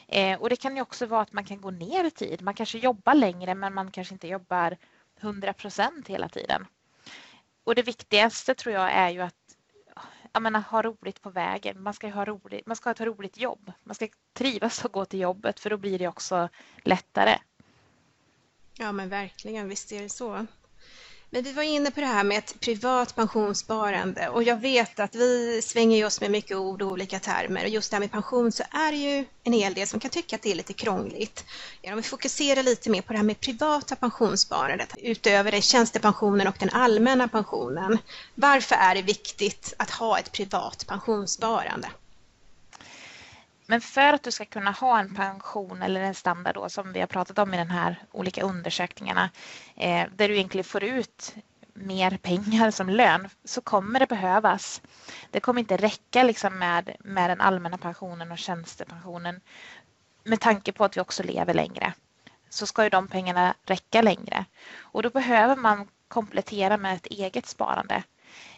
Eh, 0.07 0.41
och 0.41 0.49
det 0.49 0.55
kan 0.55 0.75
ju 0.75 0.81
också 0.81 1.05
vara 1.05 1.21
att 1.21 1.33
man 1.33 1.45
kan 1.45 1.61
gå 1.61 1.71
ner 1.71 2.03
i 2.03 2.11
tid. 2.11 2.41
Man 2.41 2.53
kanske 2.53 2.77
jobbar 2.77 3.13
längre 3.13 3.55
men 3.55 3.73
man 3.73 3.91
kanske 3.91 4.15
inte 4.15 4.27
jobbar 4.27 4.77
100 5.21 5.53
procent 5.53 6.07
hela 6.07 6.29
tiden. 6.29 6.65
Och 7.67 7.75
det 7.75 7.81
viktigaste 7.81 8.55
tror 8.55 8.75
jag 8.75 8.91
är 8.91 9.09
ju 9.09 9.21
att 9.21 9.57
jag 10.33 10.43
menar, 10.43 10.59
ha 10.61 10.81
roligt 10.81 11.21
på 11.21 11.29
vägen. 11.29 11.83
Man 11.83 11.93
ska, 11.93 12.09
ha 12.09 12.25
roligt, 12.25 12.65
man 12.65 12.75
ska 12.75 12.89
ha 12.89 12.91
ett 12.91 13.01
roligt 13.01 13.37
jobb. 13.37 13.71
Man 13.83 13.95
ska 13.95 14.07
trivas 14.33 14.85
och 14.85 14.91
gå 14.91 15.05
till 15.05 15.19
jobbet 15.19 15.59
för 15.59 15.69
då 15.69 15.77
blir 15.77 15.99
det 15.99 16.07
också 16.07 16.49
lättare. 16.83 17.37
Ja 18.77 18.91
men 18.91 19.09
verkligen, 19.09 19.69
visst 19.69 19.91
är 19.91 20.01
det 20.01 20.09
så. 20.09 20.45
Men 21.29 21.43
vi 21.43 21.51
var 21.53 21.63
inne 21.63 21.91
på 21.91 21.99
det 21.99 22.05
här 22.05 22.23
med 22.23 22.37
ett 22.37 22.59
privat 22.59 23.15
pensionssparande 23.15 24.29
och 24.29 24.43
jag 24.43 24.61
vet 24.61 24.99
att 24.99 25.15
vi 25.15 25.61
svänger 25.61 26.05
oss 26.05 26.21
med 26.21 26.31
mycket 26.31 26.57
ord 26.57 26.81
och 26.81 26.91
olika 26.91 27.19
termer 27.19 27.63
och 27.63 27.69
just 27.69 27.91
det 27.91 27.95
här 27.95 27.99
med 27.99 28.11
pension 28.11 28.51
så 28.51 28.63
är 28.71 28.91
det 28.91 28.97
ju 28.97 29.25
en 29.43 29.53
hel 29.53 29.73
del 29.73 29.87
som 29.87 29.99
kan 29.99 30.11
tycka 30.11 30.35
att 30.35 30.41
det 30.41 30.51
är 30.51 30.55
lite 30.55 30.73
krångligt. 30.73 31.45
Om 31.83 31.95
vi 31.95 32.01
fokuserar 32.01 32.63
lite 32.63 32.89
mer 32.89 33.01
på 33.01 33.13
det 33.13 33.19
här 33.19 33.25
med 33.25 33.39
privata 33.39 33.95
pensionssparandet 33.95 34.93
utöver 34.97 35.51
det 35.51 35.61
tjänstepensionen 35.61 36.47
och 36.47 36.55
den 36.59 36.69
allmänna 36.69 37.27
pensionen. 37.27 37.97
Varför 38.35 38.75
är 38.75 38.95
det 38.95 39.01
viktigt 39.01 39.73
att 39.77 39.89
ha 39.89 40.19
ett 40.19 40.31
privat 40.31 40.85
pensionssparande? 40.87 41.87
Men 43.69 43.81
för 43.81 44.13
att 44.13 44.23
du 44.23 44.31
ska 44.31 44.45
kunna 44.45 44.71
ha 44.71 44.99
en 44.99 45.15
pension 45.15 45.81
eller 45.81 46.01
en 46.01 46.15
standard 46.15 46.55
då, 46.55 46.69
som 46.69 46.93
vi 46.93 46.99
har 46.99 47.07
pratat 47.07 47.39
om 47.39 47.53
i 47.53 47.57
den 47.57 47.69
här 47.69 48.03
olika 48.11 48.43
undersökningarna 48.43 49.29
eh, 49.75 50.07
där 50.15 50.27
du 50.27 50.35
egentligen 50.35 50.63
får 50.63 50.83
ut 50.83 51.35
mer 51.73 52.17
pengar 52.17 52.71
som 52.71 52.89
lön 52.89 53.29
så 53.43 53.61
kommer 53.61 53.99
det 53.99 54.07
behövas. 54.07 54.81
Det 55.31 55.39
kommer 55.39 55.59
inte 55.59 55.77
räcka 55.77 56.23
liksom 56.23 56.59
med, 56.59 56.95
med 56.99 57.29
den 57.29 57.41
allmänna 57.41 57.77
pensionen 57.77 58.31
och 58.31 58.37
tjänstepensionen. 58.37 59.41
Med 60.23 60.39
tanke 60.39 60.71
på 60.71 60.85
att 60.85 60.97
vi 60.97 61.01
också 61.01 61.23
lever 61.23 61.53
längre 61.53 61.93
så 62.49 62.65
ska 62.65 62.83
ju 62.83 62.89
de 62.89 63.07
pengarna 63.07 63.55
räcka 63.65 64.01
längre. 64.01 64.45
Och 64.79 65.03
då 65.03 65.09
behöver 65.09 65.55
man 65.55 65.87
komplettera 66.07 66.77
med 66.77 66.95
ett 66.95 67.05
eget 67.05 67.45
sparande. 67.45 68.03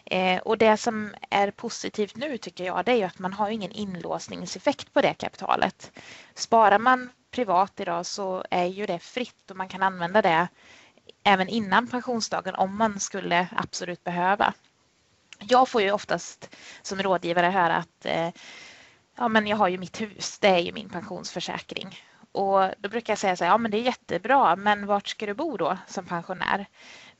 Eh, 0.04 0.38
och 0.38 0.58
det 0.58 0.76
som 0.76 1.14
är 1.30 1.50
positivt 1.50 2.16
nu 2.16 2.38
tycker 2.38 2.64
jag 2.64 2.84
det 2.84 2.92
är 2.92 3.06
att 3.06 3.18
man 3.18 3.32
har 3.32 3.50
ingen 3.50 3.72
inlåsningseffekt 3.72 4.92
på 4.92 5.00
det 5.00 5.14
kapitalet. 5.14 5.92
Sparar 6.34 6.78
man 6.78 7.10
privat 7.30 7.80
idag 7.80 8.06
så 8.06 8.44
är 8.50 8.64
ju 8.64 8.86
det 8.86 8.98
fritt 8.98 9.50
och 9.50 9.56
man 9.56 9.68
kan 9.68 9.82
använda 9.82 10.22
det 10.22 10.48
även 11.22 11.48
innan 11.48 11.88
pensionsdagen 11.88 12.54
om 12.54 12.76
man 12.76 13.00
skulle 13.00 13.48
absolut 13.56 14.04
behöva. 14.04 14.54
Jag 15.38 15.68
får 15.68 15.82
ju 15.82 15.92
oftast 15.92 16.56
som 16.82 17.02
rådgivare 17.02 17.46
höra 17.46 17.76
att 17.76 18.06
eh, 18.06 18.30
ja, 19.16 19.28
men 19.28 19.46
jag 19.46 19.56
har 19.56 19.68
ju 19.68 19.78
mitt 19.78 20.00
hus, 20.00 20.38
det 20.38 20.48
är 20.48 20.58
ju 20.58 20.72
min 20.72 20.88
pensionsförsäkring. 20.88 21.98
Och 22.32 22.70
då 22.78 22.88
brukar 22.88 23.12
jag 23.12 23.18
säga 23.18 23.36
så 23.36 23.44
här, 23.44 23.50
ja 23.50 23.58
men 23.58 23.70
det 23.70 23.78
är 23.78 23.82
jättebra, 23.82 24.56
men 24.56 24.86
vart 24.86 25.08
ska 25.08 25.26
du 25.26 25.34
bo 25.34 25.56
då 25.56 25.78
som 25.86 26.06
pensionär? 26.06 26.66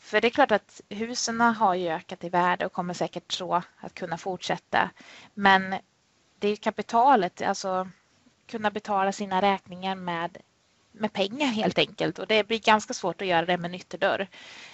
För 0.01 0.21
det 0.21 0.29
är 0.29 0.31
klart 0.31 0.53
att 0.53 0.81
husen 0.89 1.41
har 1.41 1.75
ju 1.75 1.89
ökat 1.89 2.25
i 2.25 2.29
värde 2.29 2.67
och 2.67 2.73
kommer 2.73 2.95
säkert 2.95 3.33
så 3.33 3.63
att 3.77 3.95
kunna 3.95 4.19
fortsätta. 4.19 4.91
Men 5.35 5.75
det 6.39 6.49
är 6.49 6.57
kapitalet, 6.57 7.43
alltså 7.43 7.89
kunna 8.47 8.71
betala 8.71 9.13
sina 9.13 9.43
räkningar 9.43 9.95
med, 9.95 10.39
med 10.93 11.13
pengar 11.13 11.47
helt 11.47 11.79
enkelt. 11.79 12.19
Och 12.19 12.27
det 12.27 12.47
blir 12.49 12.59
ganska 12.59 12.95
svårt 12.95 13.23
att 13.23 13.29
göra 13.29 13.47
det 13.47 13.57
med 13.57 13.69
en 13.69 13.75
ytterdörr. 13.75 14.29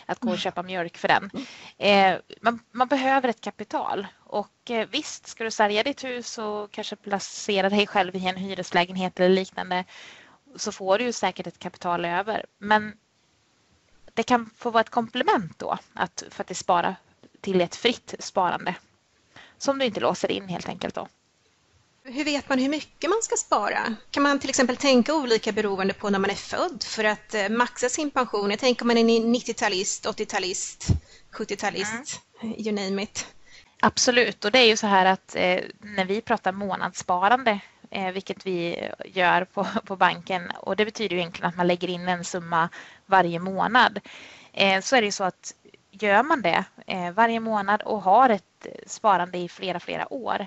Att 0.06 0.18
gå 0.18 0.30
och 0.30 0.38
köpa 0.38 0.62
mjölk 0.62 0.96
för 0.96 1.08
den. 1.08 1.30
Eh, 1.78 2.18
man, 2.40 2.60
man, 2.72 2.88
behöver 2.88 3.28
ett 3.28 3.40
kapital. 3.40 4.06
Och 4.24 4.70
eh, 4.70 4.88
visst, 4.88 5.26
ska 5.26 5.44
du 5.44 5.50
sälja 5.50 5.82
ditt 5.82 6.04
hus 6.04 6.38
och 6.38 6.70
kanske 6.70 6.96
placera 6.96 7.68
dig 7.68 7.86
själv 7.86 8.16
i 8.16 8.26
en 8.26 8.36
hyreslägenhet 8.36 9.20
eller 9.20 9.34
liknande 9.34 9.84
så 10.56 10.72
får 10.72 10.98
du 10.98 11.04
ju 11.04 11.12
säkert 11.12 11.46
ett 11.46 11.58
kapital 11.58 12.04
över. 12.04 12.46
Men 12.58 12.92
det 14.16 14.22
kan 14.22 14.50
få 14.56 14.70
vara 14.70 14.80
ett 14.80 14.90
komplement 14.90 15.58
då 15.58 15.78
att 15.94 16.22
faktiskt 16.30 16.60
spara 16.60 16.96
till 17.40 17.60
ett 17.60 17.76
fritt 17.76 18.14
sparande 18.18 18.74
som 19.58 19.78
du 19.78 19.84
inte 19.84 20.00
låser 20.00 20.30
in 20.30 20.48
helt 20.48 20.68
enkelt 20.68 20.94
då. 20.94 21.08
Hur 22.04 22.24
vet 22.24 22.48
man 22.48 22.58
hur 22.58 22.68
mycket 22.68 23.10
man 23.10 23.22
ska 23.22 23.36
spara? 23.36 23.94
Kan 24.10 24.22
man 24.22 24.38
till 24.38 24.50
exempel 24.50 24.76
tänka 24.76 25.14
olika 25.14 25.52
beroende 25.52 25.94
på 25.94 26.10
när 26.10 26.18
man 26.18 26.30
är 26.30 26.34
född 26.34 26.82
för 26.82 27.04
att 27.04 27.34
eh, 27.34 27.48
maxa 27.48 27.88
sin 27.88 28.10
pension? 28.10 28.50
Jag 28.50 28.58
tänker 28.58 28.82
om 28.82 28.88
man 28.88 28.98
är 28.98 29.04
90-talist, 29.04 30.06
80-talist, 30.06 30.86
70-talist, 31.32 32.20
mm. 32.42 32.54
you 32.58 32.72
name 32.72 33.02
it. 33.02 33.26
Absolut, 33.80 34.44
och 34.44 34.52
det 34.52 34.58
är 34.58 34.66
ju 34.66 34.76
så 34.76 34.86
här 34.86 35.06
att 35.06 35.36
eh, 35.36 35.60
när 35.80 36.04
vi 36.04 36.20
pratar 36.20 36.52
månadssparande 36.52 37.60
eh, 37.90 38.12
vilket 38.12 38.46
vi 38.46 38.88
gör 39.04 39.44
på, 39.44 39.66
på 39.84 39.96
banken. 39.96 40.50
Och 40.50 40.76
det 40.76 40.84
betyder 40.84 41.16
ju 41.16 41.20
egentligen 41.20 41.48
att 41.48 41.56
man 41.56 41.66
lägger 41.66 41.88
in 41.88 42.08
en 42.08 42.24
summa 42.24 42.68
varje 43.06 43.38
månad. 43.38 44.00
Eh, 44.52 44.80
så 44.80 44.96
är 44.96 45.00
det 45.00 45.06
ju 45.06 45.12
så 45.12 45.24
att 45.24 45.54
gör 45.90 46.22
man 46.22 46.42
det 46.42 46.64
eh, 46.86 47.10
varje 47.10 47.40
månad 47.40 47.82
och 47.82 48.02
har 48.02 48.30
ett 48.30 48.66
sparande 48.86 49.38
i 49.38 49.48
flera, 49.48 49.80
flera 49.80 50.12
år 50.12 50.46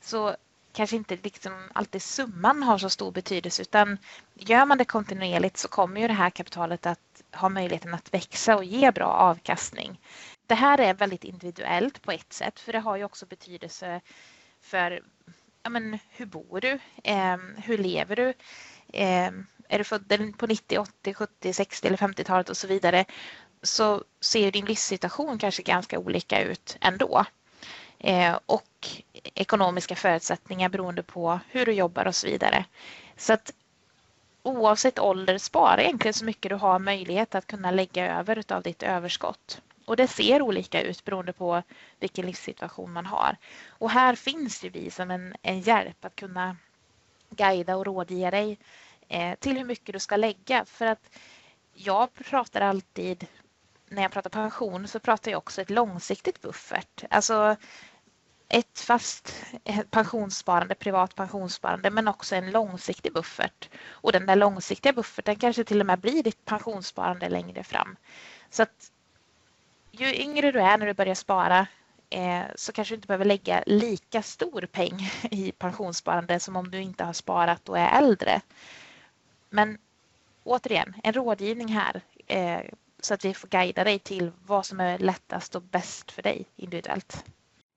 så 0.00 0.36
kanske 0.72 0.96
inte 0.96 1.18
liksom 1.22 1.52
alltid 1.72 2.02
summan 2.02 2.62
har 2.62 2.78
så 2.78 2.90
stor 2.90 3.12
betydelse 3.12 3.62
utan 3.62 3.98
gör 4.34 4.66
man 4.66 4.78
det 4.78 4.84
kontinuerligt 4.84 5.56
så 5.56 5.68
kommer 5.68 6.00
ju 6.00 6.06
det 6.06 6.12
här 6.12 6.30
kapitalet 6.30 6.86
att 6.86 7.22
ha 7.32 7.48
möjligheten 7.48 7.94
att 7.94 8.14
växa 8.14 8.56
och 8.56 8.64
ge 8.64 8.90
bra 8.90 9.06
avkastning. 9.06 10.00
Det 10.46 10.54
här 10.54 10.80
är 10.80 10.94
väldigt 10.94 11.24
individuellt 11.24 12.02
på 12.02 12.12
ett 12.12 12.32
sätt 12.32 12.60
för 12.60 12.72
det 12.72 12.78
har 12.78 12.96
ju 12.96 13.04
också 13.04 13.26
betydelse 13.26 14.00
för 14.60 15.02
ja, 15.62 15.70
men, 15.70 15.98
hur 16.10 16.26
bor 16.26 16.60
du? 16.60 16.78
Eh, 17.04 17.36
hur 17.56 17.78
lever 17.78 18.16
du? 18.16 18.28
Eh, 18.92 19.30
är 19.68 19.78
du 19.78 19.84
född 19.84 20.34
på 20.38 20.46
90, 20.46 20.78
80, 20.78 21.14
70, 21.14 21.52
60 21.52 21.86
eller 21.86 21.96
50-talet 21.96 22.48
och 22.48 22.56
så 22.56 22.66
vidare 22.66 23.04
så 23.62 24.04
ser 24.20 24.52
din 24.52 24.64
livssituation 24.64 25.38
kanske 25.38 25.62
ganska 25.62 25.98
olika 25.98 26.42
ut 26.42 26.76
ändå. 26.80 27.24
Eh, 27.98 28.38
och 28.46 28.88
ekonomiska 29.34 29.96
förutsättningar 29.96 30.68
beroende 30.68 31.02
på 31.02 31.40
hur 31.48 31.66
du 31.66 31.72
jobbar 31.72 32.06
och 32.06 32.14
så 32.14 32.26
vidare. 32.26 32.64
Så 33.16 33.32
att 33.32 33.52
oavsett 34.42 34.98
ålder 34.98 35.38
spara 35.38 35.82
egentligen 35.82 36.14
så 36.14 36.24
mycket 36.24 36.50
du 36.50 36.56
har 36.56 36.78
möjlighet 36.78 37.34
att 37.34 37.46
kunna 37.46 37.70
lägga 37.70 38.18
över 38.18 38.52
av 38.52 38.62
ditt 38.62 38.82
överskott. 38.82 39.60
Och 39.90 39.96
det 39.96 40.08
ser 40.08 40.42
olika 40.42 40.82
ut 40.82 41.04
beroende 41.04 41.32
på 41.32 41.62
vilken 42.00 42.26
livssituation 42.26 42.92
man 42.92 43.06
har. 43.06 43.36
Och 43.68 43.90
här 43.90 44.14
finns 44.14 44.64
ju 44.64 44.68
vi 44.68 44.90
som 44.90 45.10
en, 45.10 45.34
en 45.42 45.60
hjälp 45.60 46.04
att 46.04 46.16
kunna 46.16 46.56
guida 47.30 47.76
och 47.76 47.86
rådge 47.86 48.30
dig 48.30 48.58
eh, 49.08 49.34
till 49.38 49.56
hur 49.56 49.64
mycket 49.64 49.92
du 49.92 49.98
ska 49.98 50.16
lägga. 50.16 50.64
För 50.64 50.86
att 50.86 51.10
jag 51.74 52.14
pratar 52.14 52.60
alltid, 52.60 53.26
när 53.88 54.02
jag 54.02 54.10
pratar 54.12 54.30
pension 54.30 54.88
så 54.88 55.00
pratar 55.00 55.30
jag 55.30 55.38
också 55.38 55.62
ett 55.62 55.70
långsiktigt 55.70 56.40
buffert. 56.40 57.04
Alltså 57.10 57.56
ett 58.48 58.80
fast 58.80 59.44
eh, 59.64 59.80
pensionssparande, 59.90 60.74
privat 60.74 61.14
pensionssparande 61.14 61.90
men 61.90 62.08
också 62.08 62.36
en 62.36 62.50
långsiktig 62.50 63.12
buffert. 63.12 63.68
Och 63.90 64.12
den 64.12 64.26
där 64.26 64.36
långsiktiga 64.36 64.92
bufferten 64.92 65.36
kanske 65.36 65.64
till 65.64 65.80
och 65.80 65.86
med 65.86 66.00
blir 66.00 66.22
ditt 66.22 66.44
pensionssparande 66.44 67.28
längre 67.28 67.64
fram. 67.64 67.96
Så 68.50 68.62
att 68.62 68.90
ju 69.90 70.14
yngre 70.14 70.52
du 70.52 70.60
är 70.60 70.78
när 70.78 70.86
du 70.86 70.94
börjar 70.94 71.14
spara 71.14 71.66
eh, 72.10 72.42
så 72.54 72.72
kanske 72.72 72.94
du 72.94 72.96
inte 72.96 73.06
behöver 73.06 73.24
lägga 73.24 73.62
lika 73.66 74.22
stor 74.22 74.68
peng 74.72 75.10
i 75.30 75.52
pensionssparande 75.52 76.40
som 76.40 76.56
om 76.56 76.70
du 76.70 76.80
inte 76.80 77.04
har 77.04 77.12
sparat 77.12 77.68
och 77.68 77.78
är 77.78 77.98
äldre. 77.98 78.40
Men 79.50 79.78
återigen, 80.44 80.94
en 81.02 81.12
rådgivning 81.12 81.68
här 81.68 82.00
eh, 82.26 82.60
så 83.00 83.14
att 83.14 83.24
vi 83.24 83.34
får 83.34 83.48
guida 83.48 83.84
dig 83.84 83.98
till 83.98 84.30
vad 84.46 84.66
som 84.66 84.80
är 84.80 84.98
lättast 84.98 85.54
och 85.54 85.62
bäst 85.62 86.10
för 86.10 86.22
dig 86.22 86.44
individuellt. 86.56 87.24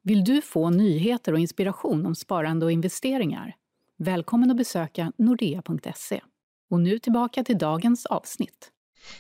Vill 0.01 0.24
du 0.24 0.41
få 0.41 0.70
nyheter 0.70 1.34
och 1.34 1.39
inspiration 1.39 2.05
om 2.05 2.15
sparande 2.15 2.65
och 2.65 2.72
investeringar? 2.72 3.55
Välkommen 3.98 4.51
att 4.51 4.58
besöka 4.58 5.12
nordea.se. 5.17 6.22
Och 6.70 6.79
nu 6.79 7.00
tillbaka 7.00 7.43
till 7.43 7.58
dagens 7.58 8.05
avsnitt. 8.05 8.73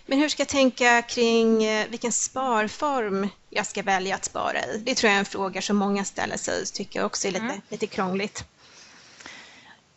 Men 0.05 0.19
hur 0.19 0.29
ska 0.29 0.41
jag 0.41 0.47
tänka 0.47 1.01
kring 1.01 1.63
eh, 1.63 1.87
vilken 1.89 2.11
sparform 2.11 3.29
jag 3.49 3.65
ska 3.65 3.83
välja 3.83 4.15
att 4.15 4.25
spara 4.25 4.59
i? 4.59 4.81
Det 4.85 4.95
tror 4.95 5.09
jag 5.09 5.15
är 5.15 5.19
en 5.19 5.25
fråga 5.25 5.61
som 5.61 5.77
många 5.77 6.05
ställer 6.05 6.37
sig 6.37 6.61
och 6.61 6.67
tycker 6.67 7.03
också 7.03 7.27
är 7.27 7.31
lite, 7.31 7.45
mm. 7.45 7.61
lite 7.69 7.87
krångligt. 7.87 8.45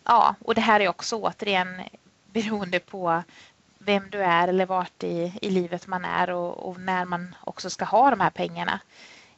Ja, 0.05 0.35
och 0.45 0.55
det 0.55 0.61
här 0.61 0.81
är 0.81 0.89
också 0.89 1.17
återigen 1.17 1.83
beroende 2.33 2.81
på 2.81 3.23
vem 3.79 4.11
du 4.11 4.23
är 4.23 4.49
eller 4.49 4.67
vart 4.67 5.03
i, 5.03 5.33
i 5.43 5.51
livet 5.51 5.87
man 5.87 6.05
är 6.05 6.31
och, 6.31 6.69
och 6.69 6.81
när 6.81 7.05
man 7.05 7.35
också 7.41 7.71
ska 7.71 7.85
ha 7.85 8.11
de 8.11 8.21
här 8.21 8.31
pengarna. 8.31 8.81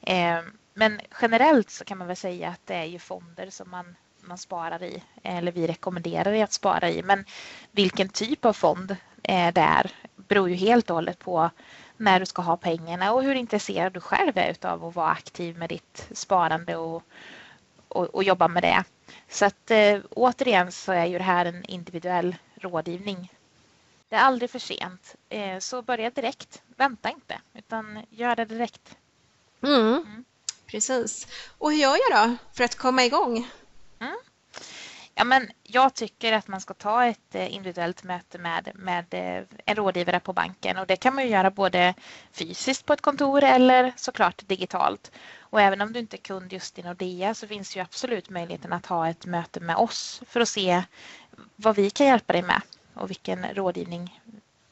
Eh, 0.00 0.40
men 0.74 1.00
generellt 1.22 1.70
så 1.70 1.84
kan 1.84 1.98
man 1.98 2.06
väl 2.06 2.16
säga 2.16 2.48
att 2.48 2.66
det 2.66 2.74
är 2.74 2.84
ju 2.84 2.98
fonder 2.98 3.50
som 3.50 3.70
man, 3.70 3.96
man 4.20 4.38
sparar 4.38 4.82
i 4.82 5.02
eller 5.22 5.52
vi 5.52 5.66
rekommenderar 5.66 6.42
att 6.42 6.52
spara 6.52 6.90
i. 6.90 7.02
Men 7.02 7.24
vilken 7.72 8.08
typ 8.08 8.44
av 8.44 8.52
fond 8.52 8.96
eh, 9.22 9.52
det 9.52 9.60
är 9.60 9.92
beror 10.28 10.50
ju 10.50 10.54
helt 10.54 10.90
och 10.90 10.96
hållet 10.96 11.18
på 11.18 11.50
när 11.96 12.20
du 12.20 12.26
ska 12.26 12.42
ha 12.42 12.56
pengarna 12.56 13.12
och 13.12 13.22
hur 13.22 13.34
intresserad 13.34 13.92
du 13.92 14.00
själv 14.00 14.38
är 14.38 14.66
av 14.66 14.84
att 14.84 14.94
vara 14.94 15.10
aktiv 15.10 15.58
med 15.58 15.68
ditt 15.68 16.08
sparande 16.12 16.76
och, 16.76 17.02
och, 17.88 18.04
och 18.04 18.24
jobba 18.24 18.48
med 18.48 18.62
det. 18.62 18.84
Så 19.28 19.44
att 19.44 19.70
eh, 19.70 20.00
återigen 20.10 20.72
så 20.72 20.92
är 20.92 21.06
ju 21.06 21.18
det 21.18 21.24
här 21.24 21.44
en 21.44 21.64
individuell 21.64 22.36
rådgivning. 22.54 23.32
Det 24.08 24.16
är 24.16 24.20
aldrig 24.20 24.50
för 24.50 24.58
sent. 24.58 25.14
Eh, 25.28 25.58
så 25.58 25.82
börja 25.82 26.10
direkt. 26.10 26.62
Vänta 26.76 27.10
inte, 27.10 27.40
utan 27.54 28.02
gör 28.10 28.36
det 28.36 28.44
direkt. 28.44 28.96
Mm. 29.62 29.80
Mm. 29.80 30.24
Precis. 30.66 31.26
Och 31.58 31.70
hur 31.72 31.78
gör 31.78 31.96
jag 32.10 32.28
då 32.28 32.36
för 32.52 32.64
att 32.64 32.74
komma 32.74 33.04
igång? 33.04 33.48
Ja, 35.18 35.24
men 35.24 35.50
jag 35.62 35.94
tycker 35.94 36.32
att 36.32 36.48
man 36.48 36.60
ska 36.60 36.74
ta 36.74 37.04
ett 37.04 37.34
eh, 37.34 37.54
individuellt 37.54 38.04
möte 38.04 38.38
med, 38.38 38.70
med 38.74 39.04
eh, 39.10 39.44
en 39.64 39.76
rådgivare 39.76 40.20
på 40.20 40.32
banken 40.32 40.78
och 40.78 40.86
det 40.86 40.96
kan 40.96 41.14
man 41.14 41.28
göra 41.28 41.50
både 41.50 41.94
fysiskt 42.32 42.86
på 42.86 42.92
ett 42.92 43.00
kontor 43.00 43.44
eller 43.44 43.92
såklart 43.96 44.48
digitalt. 44.48 45.10
Och 45.40 45.60
även 45.60 45.80
om 45.80 45.92
du 45.92 45.98
inte 45.98 46.16
är 46.16 46.18
kund 46.18 46.52
just 46.52 46.78
i 46.78 46.82
Nordea 46.82 47.34
så 47.34 47.46
finns 47.46 47.76
ju 47.76 47.80
absolut 47.80 48.30
möjligheten 48.30 48.72
att 48.72 48.86
ha 48.86 49.08
ett 49.08 49.26
möte 49.26 49.60
med 49.60 49.76
oss 49.76 50.22
för 50.26 50.40
att 50.40 50.48
se 50.48 50.82
vad 51.56 51.76
vi 51.76 51.90
kan 51.90 52.06
hjälpa 52.06 52.32
dig 52.32 52.42
med 52.42 52.60
och 52.94 53.10
vilken 53.10 53.46
rådgivning 53.54 54.20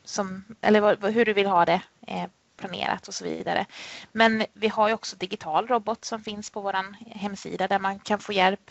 som, 0.05 0.45
eller 0.61 1.11
hur 1.11 1.25
du 1.25 1.33
vill 1.33 1.47
ha 1.47 1.65
det 1.65 1.83
eh, 2.07 2.25
planerat 2.57 3.09
och 3.09 3.15
så 3.15 3.25
vidare. 3.25 3.67
Men 4.13 4.45
vi 4.53 4.69
har 4.69 4.89
ju 4.89 4.95
också 4.95 5.17
digital 5.17 5.67
robot 5.67 6.05
som 6.05 6.23
finns 6.23 6.51
på 6.51 6.61
vår 6.61 6.77
hemsida 7.11 7.69
där 7.69 7.79
man 7.79 7.99
kan 7.99 8.19
få 8.19 8.33
hjälp. 8.33 8.71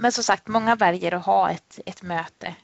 Men 0.00 0.12
som 0.12 0.24
sagt, 0.24 0.48
många 0.48 0.76
väljer 0.76 1.14
att 1.14 1.24
ha 1.24 1.50
ett, 1.50 1.78
ett 1.86 2.02
möte 2.02 2.54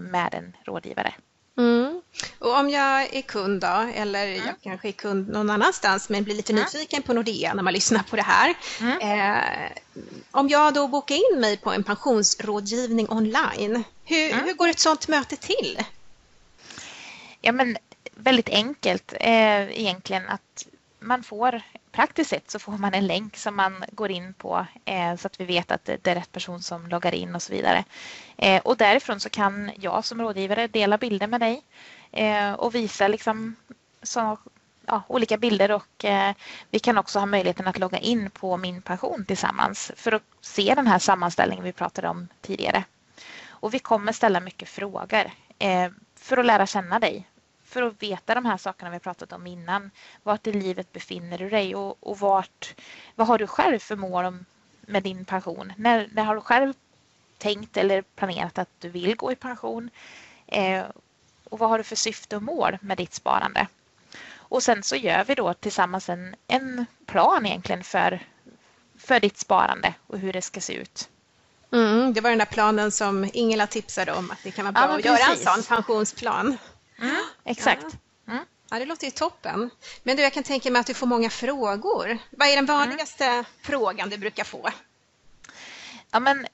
med 0.00 0.34
en 0.34 0.56
rådgivare. 0.64 1.14
Mm. 1.58 2.02
Och 2.38 2.58
om 2.58 2.70
jag 2.70 3.14
är 3.14 3.22
kund 3.22 3.60
då, 3.60 3.90
eller 3.94 4.26
mm. 4.26 4.46
jag 4.46 4.54
kanske 4.62 4.88
är 4.88 4.92
kund 4.92 5.28
någon 5.28 5.50
annanstans 5.50 6.08
men 6.08 6.24
blir 6.24 6.34
lite 6.34 6.52
mm. 6.52 6.64
nyfiken 6.64 7.02
på 7.02 7.12
Nordea 7.12 7.54
när 7.54 7.62
man 7.62 7.72
lyssnar 7.72 8.02
på 8.02 8.16
det 8.16 8.22
här. 8.22 8.54
Mm. 8.80 9.00
Eh, 9.00 9.72
om 10.30 10.48
jag 10.48 10.74
då 10.74 10.88
bokar 10.88 11.14
in 11.14 11.40
mig 11.40 11.56
på 11.56 11.72
en 11.72 11.84
pensionsrådgivning 11.84 13.10
online, 13.10 13.84
hur, 14.04 14.32
mm. 14.32 14.44
hur 14.44 14.52
går 14.52 14.68
ett 14.68 14.78
sådant 14.78 15.08
möte 15.08 15.36
till? 15.36 15.78
Ja 17.40 17.52
men 17.52 17.76
väldigt 18.14 18.48
enkelt 18.48 19.12
eh, 19.20 19.80
egentligen 19.80 20.28
att 20.28 20.66
man 21.02 21.22
får 21.22 21.62
praktiskt 21.92 22.30
sett 22.30 22.50
så 22.50 22.58
får 22.58 22.72
man 22.72 22.94
en 22.94 23.06
länk 23.06 23.36
som 23.36 23.56
man 23.56 23.84
går 23.92 24.10
in 24.10 24.34
på 24.34 24.66
eh, 24.84 25.16
så 25.16 25.26
att 25.26 25.40
vi 25.40 25.44
vet 25.44 25.70
att 25.70 25.84
det 25.84 26.06
är 26.06 26.14
rätt 26.14 26.32
person 26.32 26.62
som 26.62 26.86
loggar 26.86 27.14
in 27.14 27.34
och 27.34 27.42
så 27.42 27.52
vidare. 27.52 27.84
Eh, 28.36 28.62
och 28.62 28.76
därifrån 28.76 29.20
så 29.20 29.30
kan 29.30 29.70
jag 29.76 30.04
som 30.04 30.22
rådgivare 30.22 30.66
dela 30.66 30.98
bilder 30.98 31.26
med 31.26 31.40
dig 31.40 31.62
eh, 32.12 32.52
och 32.52 32.74
visa 32.74 33.08
liksom 33.08 33.56
så, 34.02 34.38
ja, 34.86 35.02
olika 35.08 35.36
bilder 35.36 35.70
och 35.70 36.04
eh, 36.04 36.34
vi 36.70 36.78
kan 36.78 36.98
också 36.98 37.18
ha 37.18 37.26
möjligheten 37.26 37.68
att 37.68 37.78
logga 37.78 37.98
in 37.98 38.30
på 38.30 38.56
min 38.56 38.82
pension 38.82 39.24
tillsammans 39.24 39.92
för 39.96 40.12
att 40.12 40.22
se 40.40 40.74
den 40.74 40.86
här 40.86 40.98
sammanställningen 40.98 41.64
vi 41.64 41.72
pratade 41.72 42.08
om 42.08 42.28
tidigare. 42.40 42.84
Och 43.48 43.74
vi 43.74 43.78
kommer 43.78 44.12
ställa 44.12 44.40
mycket 44.40 44.68
frågor 44.68 45.30
eh, 45.58 45.90
för 46.16 46.36
att 46.36 46.46
lära 46.46 46.66
känna 46.66 46.98
dig 46.98 47.28
för 47.72 47.82
att 47.82 48.02
veta 48.02 48.34
de 48.34 48.44
här 48.44 48.56
sakerna 48.56 48.90
vi 48.90 48.98
pratat 48.98 49.32
om 49.32 49.46
innan. 49.46 49.90
Vart 50.22 50.46
i 50.46 50.52
livet 50.52 50.92
befinner 50.92 51.38
du 51.38 51.50
dig 51.50 51.74
och, 51.74 51.96
och 52.00 52.18
vart, 52.18 52.74
vad 53.14 53.26
har 53.26 53.38
du 53.38 53.46
själv 53.46 53.78
för 53.78 53.96
mål 53.96 54.44
med 54.80 55.02
din 55.02 55.24
pension? 55.24 55.72
När, 55.76 56.08
när 56.12 56.24
har 56.24 56.34
du 56.34 56.40
själv 56.40 56.74
tänkt 57.38 57.76
eller 57.76 58.02
planerat 58.02 58.58
att 58.58 58.68
du 58.78 58.88
vill 58.88 59.16
gå 59.16 59.32
i 59.32 59.36
pension? 59.36 59.90
Eh, 60.46 60.84
och 61.44 61.58
vad 61.58 61.70
har 61.70 61.78
du 61.78 61.84
för 61.84 61.96
syfte 61.96 62.36
och 62.36 62.42
mål 62.42 62.78
med 62.80 62.96
ditt 62.96 63.14
sparande? 63.14 63.66
Och 64.34 64.62
sen 64.62 64.82
så 64.82 64.96
gör 64.96 65.24
vi 65.24 65.34
då 65.34 65.54
tillsammans 65.54 66.08
en, 66.08 66.36
en 66.46 66.86
plan 67.06 67.46
egentligen 67.46 67.84
för, 67.84 68.26
för 68.98 69.20
ditt 69.20 69.38
sparande 69.38 69.94
och 70.06 70.18
hur 70.18 70.32
det 70.32 70.42
ska 70.42 70.60
se 70.60 70.74
ut. 70.74 71.08
Mm, 71.72 72.12
det 72.12 72.20
var 72.20 72.30
den 72.30 72.38
där 72.38 72.46
planen 72.46 72.90
som 72.92 73.30
Ingela 73.32 73.66
tipsade 73.66 74.12
om 74.12 74.30
att 74.30 74.38
det 74.42 74.50
kan 74.50 74.64
vara 74.64 74.72
bra 74.72 74.82
ja, 74.82 74.98
att 74.98 75.04
göra 75.04 75.32
en 75.32 75.36
sån 75.36 75.62
pensionsplan. 75.62 76.58
Mm, 77.02 77.24
exakt. 77.44 77.86
Mm. 78.28 78.44
ja, 78.70 78.78
det 78.78 78.84
låter 78.84 79.04
ju 79.04 79.10
toppen. 79.10 79.70
Men 80.02 80.16
du, 80.16 80.22
jag 80.22 80.32
kan 80.32 80.42
tänka 80.42 80.70
mig 80.70 80.80
att 80.80 80.86
du 80.86 80.94
får 80.94 81.06
många 81.06 81.30
frågor. 81.30 82.18
Vad 82.30 82.48
är 82.48 82.56
den 82.56 82.66
vanligaste 82.66 83.24
mm. 83.24 83.44
frågan 83.62 84.10
du 84.10 84.18
brukar 84.18 84.44
få? 84.44 84.70
Ja, 86.10 86.20
men 86.20 86.46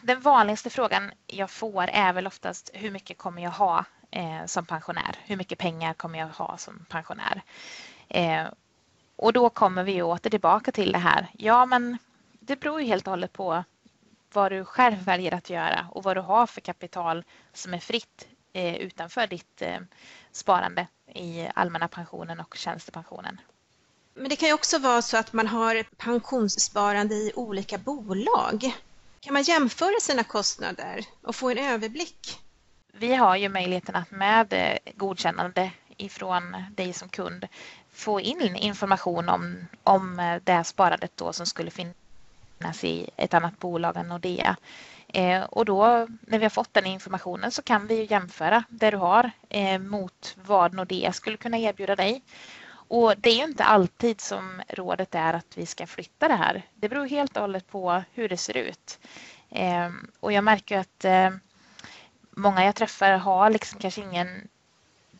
den 0.00 0.20
vanligaste 0.20 0.70
frågan 0.70 1.12
jag 1.26 1.50
får 1.50 1.82
är 1.82 2.12
väl 2.12 2.26
oftast 2.26 2.70
hur 2.74 2.90
mycket 2.90 3.18
kommer 3.18 3.42
jag 3.42 3.50
ha 3.50 3.84
eh, 4.10 4.46
som 4.46 4.66
pensionär? 4.66 5.16
Hur 5.24 5.36
mycket 5.36 5.58
pengar 5.58 5.94
kommer 5.94 6.18
jag 6.18 6.26
ha 6.26 6.58
som 6.58 6.86
pensionär? 6.88 7.42
Eh, 8.08 8.44
och 9.16 9.32
då 9.32 9.50
kommer 9.50 9.84
vi 9.84 10.02
åter 10.02 10.30
tillbaka 10.30 10.72
till 10.72 10.92
det 10.92 10.98
här. 10.98 11.28
Ja, 11.32 11.66
men 11.66 11.98
det 12.40 12.60
beror 12.60 12.80
ju 12.80 12.86
helt 12.86 13.06
och 13.06 13.10
hållet 13.10 13.32
på 13.32 13.64
vad 14.32 14.52
du 14.52 14.64
själv 14.64 14.98
väljer 14.98 15.34
att 15.34 15.50
göra 15.50 15.86
och 15.90 16.02
vad 16.02 16.16
du 16.16 16.20
har 16.20 16.46
för 16.46 16.60
kapital 16.60 17.24
som 17.52 17.74
är 17.74 17.78
fritt 17.78 18.28
utanför 18.62 19.26
ditt 19.26 19.62
eh, 19.62 19.78
sparande 20.32 20.86
i 21.14 21.48
allmänna 21.54 21.88
pensionen 21.88 22.40
och 22.40 22.54
tjänstepensionen. 22.56 23.40
Men 24.14 24.28
det 24.28 24.36
kan 24.36 24.48
ju 24.48 24.54
också 24.54 24.78
vara 24.78 25.02
så 25.02 25.16
att 25.16 25.32
man 25.32 25.46
har 25.46 25.82
pensionssparande 25.96 27.14
i 27.14 27.32
olika 27.34 27.78
bolag. 27.78 28.74
Kan 29.20 29.32
man 29.32 29.42
jämföra 29.42 30.00
sina 30.00 30.24
kostnader 30.24 31.04
och 31.22 31.36
få 31.36 31.50
en 31.50 31.58
överblick? 31.58 32.40
Vi 32.92 33.14
har 33.14 33.36
ju 33.36 33.48
möjligheten 33.48 33.96
att 33.96 34.10
med 34.10 34.52
eh, 34.52 34.92
godkännande 34.94 35.70
ifrån 35.96 36.56
dig 36.74 36.92
som 36.92 37.08
kund 37.08 37.46
få 37.92 38.20
in 38.20 38.56
information 38.56 39.28
om, 39.28 39.66
om 39.82 40.40
det 40.44 40.64
sparandet 40.64 41.12
då 41.16 41.32
som 41.32 41.46
skulle 41.46 41.70
finnas 41.70 42.84
i 42.84 43.10
ett 43.16 43.34
annat 43.34 43.58
bolag 43.58 43.96
än 43.96 44.08
Nordea. 44.08 44.56
Eh, 45.14 45.42
och 45.42 45.64
då 45.64 46.06
när 46.20 46.38
vi 46.38 46.44
har 46.44 46.50
fått 46.50 46.74
den 46.74 46.86
informationen 46.86 47.50
så 47.50 47.62
kan 47.62 47.86
vi 47.86 48.06
jämföra 48.10 48.64
det 48.68 48.90
du 48.90 48.96
har 48.96 49.30
eh, 49.48 49.78
mot 49.78 50.36
vad 50.44 50.74
Nordea 50.74 51.12
skulle 51.12 51.36
kunna 51.36 51.58
erbjuda 51.58 51.96
dig. 51.96 52.22
Och 52.88 53.14
det 53.18 53.30
är 53.30 53.44
inte 53.44 53.64
alltid 53.64 54.20
som 54.20 54.62
rådet 54.68 55.14
är 55.14 55.34
att 55.34 55.56
vi 55.56 55.66
ska 55.66 55.86
flytta 55.86 56.28
det 56.28 56.34
här. 56.34 56.62
Det 56.74 56.88
beror 56.88 57.06
helt 57.06 57.36
och 57.36 57.40
hållet 57.40 57.68
på 57.68 58.02
hur 58.12 58.28
det 58.28 58.36
ser 58.36 58.56
ut. 58.56 58.98
Eh, 59.50 59.90
och 60.20 60.32
jag 60.32 60.44
märker 60.44 60.78
att 60.78 61.04
många 62.30 62.64
jag 62.64 62.74
träffar 62.74 63.12
har 63.12 63.50
liksom 63.50 63.78
kanske 63.78 64.00
ingen 64.00 64.48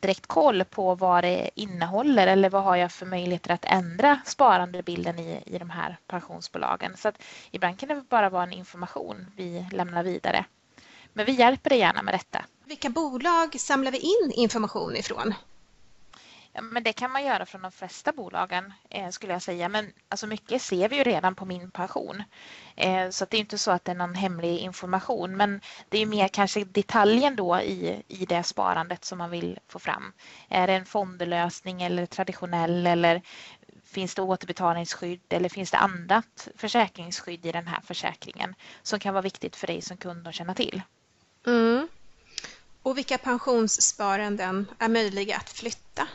direkt 0.05 0.27
koll 0.27 0.65
på 0.65 0.95
vad 0.95 1.25
det 1.25 1.51
innehåller 1.55 2.27
eller 2.27 2.51
vad 2.51 2.63
har 2.65 2.77
jag 2.77 2.93
för 2.93 3.07
möjligheter 3.07 3.51
att 3.51 3.65
ändra 3.65 4.21
sparandebilden 4.25 5.19
i, 5.19 5.43
i 5.47 5.59
de 5.59 5.71
här 5.71 5.97
pensionsbolagen. 6.07 6.97
Så 6.97 7.09
att 7.09 7.23
ibland 7.51 7.79
kan 7.79 7.89
det 7.89 8.05
bara 8.09 8.31
vara 8.31 8.43
en 8.43 8.53
information 8.53 9.27
vi 9.37 9.67
lämnar 9.73 10.03
vidare. 10.03 10.45
Men 11.13 11.27
vi 11.27 11.33
hjälper 11.33 11.71
dig 11.71 11.79
gärna 11.79 12.03
med 12.03 12.15
detta. 12.15 12.45
Vilka 12.65 12.91
bolag 12.91 13.61
samlar 13.61 13.93
vi 13.93 13.99
in 13.99 14.33
information 14.35 14.97
ifrån? 14.97 15.35
Men 16.63 16.83
det 16.83 16.93
kan 16.93 17.11
man 17.11 17.25
göra 17.25 17.47
från 17.47 17.63
de 17.63 17.73
flesta 17.73 18.13
bolagen 18.13 18.73
eh, 18.91 19.09
skulle 19.09 19.33
jag 19.33 19.43
säga. 19.43 19.69
Men 19.69 19.93
alltså 20.09 20.27
mycket 20.27 20.63
ser 20.63 20.89
vi 20.89 20.97
ju 20.97 21.03
redan 21.03 21.35
på 21.35 21.45
min 21.45 21.71
pension. 21.71 22.23
Eh, 22.77 23.11
så 23.11 23.27
det 23.31 23.37
är 23.37 23.41
inte 23.41 23.59
så 23.59 23.71
att 23.71 23.85
det 23.85 23.93
är 23.93 23.97
någon 23.97 24.15
hemlig 24.15 24.59
information. 24.59 25.37
Men 25.37 25.61
det 25.89 25.99
är 25.99 26.07
mer 26.07 26.29
kanske 26.29 26.65
detaljen 26.65 27.37
då 27.37 27.61
i, 27.61 28.03
i 28.09 28.27
det 28.27 28.43
sparandet 28.43 29.05
som 29.05 29.19
man 29.19 29.31
vill 29.31 29.59
få 29.69 29.79
fram. 29.79 30.13
Är 30.49 30.67
det 30.67 30.73
en 30.73 30.87
fondlösning 30.87 31.83
eller 31.83 32.07
traditionell 32.07 32.87
eller 32.87 33.23
finns 33.85 34.15
det 34.15 34.23
återbetalningsskydd 34.23 35.21
eller 35.29 35.49
finns 35.49 35.71
det 35.71 35.77
annat 35.79 36.49
försäkringsskydd 36.57 37.47
i 37.47 37.53
den 37.53 37.67
här 37.67 37.81
försäkringen 37.81 38.55
som 38.83 38.99
kan 38.99 39.15
vara 39.15 39.23
viktigt 39.23 39.57
för 39.57 39.67
dig 39.67 39.83
som 39.83 39.97
kund 39.97 40.29
att 40.29 40.35
känna 40.35 40.55
till. 40.55 40.83
Mm. 41.47 41.89
Och 42.83 42.99
vilka 42.99 43.19
pensionssparanden 43.19 44.67
är 44.79 44.89
möjliga 44.89 45.37
att 45.37 45.51
flytta? 45.51 46.09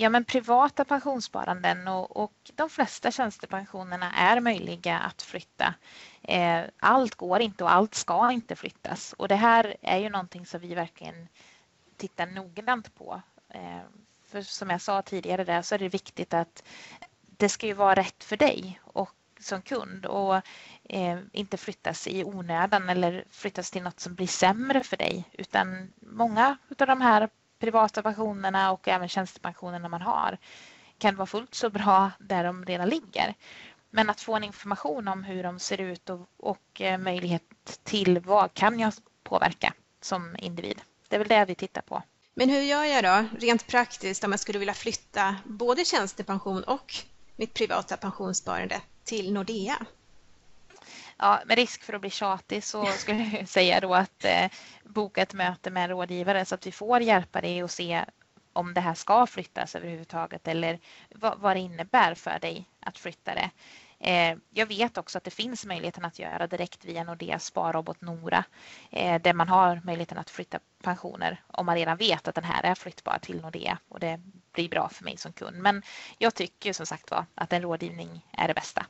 Ja, 0.00 0.08
men 0.08 0.24
privata 0.24 0.84
pensionssparanden 0.84 1.88
och, 1.88 2.16
och 2.16 2.32
de 2.54 2.70
flesta 2.70 3.10
tjänstepensionerna 3.10 4.12
är 4.12 4.40
möjliga 4.40 4.98
att 4.98 5.22
flytta. 5.22 5.74
Eh, 6.22 6.62
allt 6.78 7.14
går 7.14 7.40
inte 7.40 7.64
och 7.64 7.72
allt 7.72 7.94
ska 7.94 8.32
inte 8.32 8.56
flyttas 8.56 9.12
och 9.12 9.28
det 9.28 9.36
här 9.36 9.76
är 9.82 9.98
ju 9.98 10.08
någonting 10.08 10.46
som 10.46 10.60
vi 10.60 10.74
verkligen 10.74 11.28
tittar 11.96 12.26
noggrant 12.26 12.94
på. 12.94 13.22
Eh, 13.48 13.80
för 14.24 14.42
som 14.42 14.70
jag 14.70 14.80
sa 14.80 15.02
tidigare 15.02 15.44
där 15.44 15.62
så 15.62 15.74
är 15.74 15.78
det 15.78 15.88
viktigt 15.88 16.34
att 16.34 16.62
det 17.20 17.48
ska 17.48 17.66
ju 17.66 17.74
vara 17.74 17.94
rätt 17.94 18.24
för 18.24 18.36
dig 18.36 18.80
och 18.84 19.14
som 19.40 19.62
kund 19.62 20.06
och 20.06 20.36
eh, 20.84 21.18
inte 21.32 21.56
flyttas 21.56 22.06
i 22.06 22.24
onödan 22.24 22.88
eller 22.88 23.24
flyttas 23.30 23.70
till 23.70 23.82
något 23.82 24.00
som 24.00 24.14
blir 24.14 24.26
sämre 24.26 24.82
för 24.82 24.96
dig 24.96 25.24
utan 25.32 25.92
många 26.00 26.56
av 26.78 26.86
de 26.86 27.00
här 27.00 27.28
privata 27.60 28.02
pensionerna 28.02 28.72
och 28.72 28.88
även 28.88 29.08
tjänstepensionerna 29.08 29.88
man 29.88 30.02
har 30.02 30.38
kan 30.98 31.16
vara 31.16 31.26
fullt 31.26 31.54
så 31.54 31.70
bra 31.70 32.10
där 32.18 32.44
de 32.44 32.64
redan 32.64 32.88
ligger. 32.88 33.34
Men 33.90 34.10
att 34.10 34.20
få 34.20 34.34
en 34.34 34.44
information 34.44 35.08
om 35.08 35.24
hur 35.24 35.42
de 35.42 35.58
ser 35.58 35.80
ut 35.80 36.10
och, 36.10 36.28
och 36.36 36.80
eh, 36.80 36.98
möjlighet 36.98 37.42
till 37.84 38.20
vad 38.20 38.54
kan 38.54 38.80
jag 38.80 38.92
påverka 39.22 39.74
som 40.00 40.36
individ. 40.38 40.80
Det 41.08 41.16
är 41.16 41.18
väl 41.18 41.28
det 41.28 41.44
vi 41.44 41.54
tittar 41.54 41.82
på. 41.82 42.02
Men 42.34 42.48
hur 42.48 42.60
gör 42.60 42.84
jag 42.84 43.04
då 43.04 43.24
rent 43.38 43.66
praktiskt 43.66 44.24
om 44.24 44.30
jag 44.30 44.40
skulle 44.40 44.58
vilja 44.58 44.74
flytta 44.74 45.36
både 45.44 45.84
tjänstepension 45.84 46.64
och 46.64 46.94
mitt 47.36 47.54
privata 47.54 47.96
pensionssparande 47.96 48.80
till 49.04 49.32
Nordea? 49.32 49.86
Ja, 51.22 51.40
med 51.46 51.58
risk 51.58 51.82
för 51.82 51.92
att 51.92 52.00
bli 52.00 52.10
tjatig 52.10 52.64
så 52.64 52.86
skulle 52.86 53.24
jag 53.38 53.48
säga 53.48 53.80
då 53.80 53.94
att 53.94 54.24
eh, 54.24 54.50
boka 54.84 55.22
ett 55.22 55.34
möte 55.34 55.70
med 55.70 55.84
en 55.84 55.90
rådgivare 55.90 56.44
så 56.44 56.54
att 56.54 56.66
vi 56.66 56.72
får 56.72 57.00
hjälpa 57.00 57.40
dig 57.40 57.62
och 57.62 57.70
se 57.70 58.04
om 58.52 58.74
det 58.74 58.80
här 58.80 58.94
ska 58.94 59.26
flyttas 59.26 59.74
överhuvudtaget 59.74 60.48
eller 60.48 60.78
vad, 61.14 61.38
vad 61.38 61.56
det 61.56 61.60
innebär 61.60 62.14
för 62.14 62.38
dig 62.38 62.68
att 62.80 62.98
flytta 62.98 63.34
det. 63.34 63.50
Eh, 63.98 64.38
jag 64.50 64.66
vet 64.66 64.98
också 64.98 65.18
att 65.18 65.24
det 65.24 65.30
finns 65.30 65.66
möjligheten 65.66 66.04
att 66.04 66.18
göra 66.18 66.46
direkt 66.46 66.84
via 66.84 67.04
Nordeas 67.04 67.44
sparrobot 67.44 68.00
Nora 68.00 68.44
eh, 68.90 69.22
där 69.22 69.34
man 69.34 69.48
har 69.48 69.80
möjligheten 69.84 70.18
att 70.18 70.30
flytta 70.30 70.58
pensioner 70.82 71.42
om 71.46 71.66
man 71.66 71.76
redan 71.76 71.96
vet 71.96 72.28
att 72.28 72.34
den 72.34 72.44
här 72.44 72.62
är 72.62 72.74
flyttbar 72.74 73.18
till 73.22 73.40
Nordea 73.40 73.78
och 73.88 74.00
det 74.00 74.20
blir 74.52 74.68
bra 74.68 74.88
för 74.88 75.04
mig 75.04 75.16
som 75.16 75.32
kund. 75.32 75.56
Men 75.56 75.82
jag 76.18 76.34
tycker 76.34 76.72
som 76.72 76.86
sagt 76.86 77.10
var 77.10 77.26
att 77.34 77.52
en 77.52 77.62
rådgivning 77.62 78.26
är 78.32 78.48
det 78.48 78.54
bästa. 78.54 78.86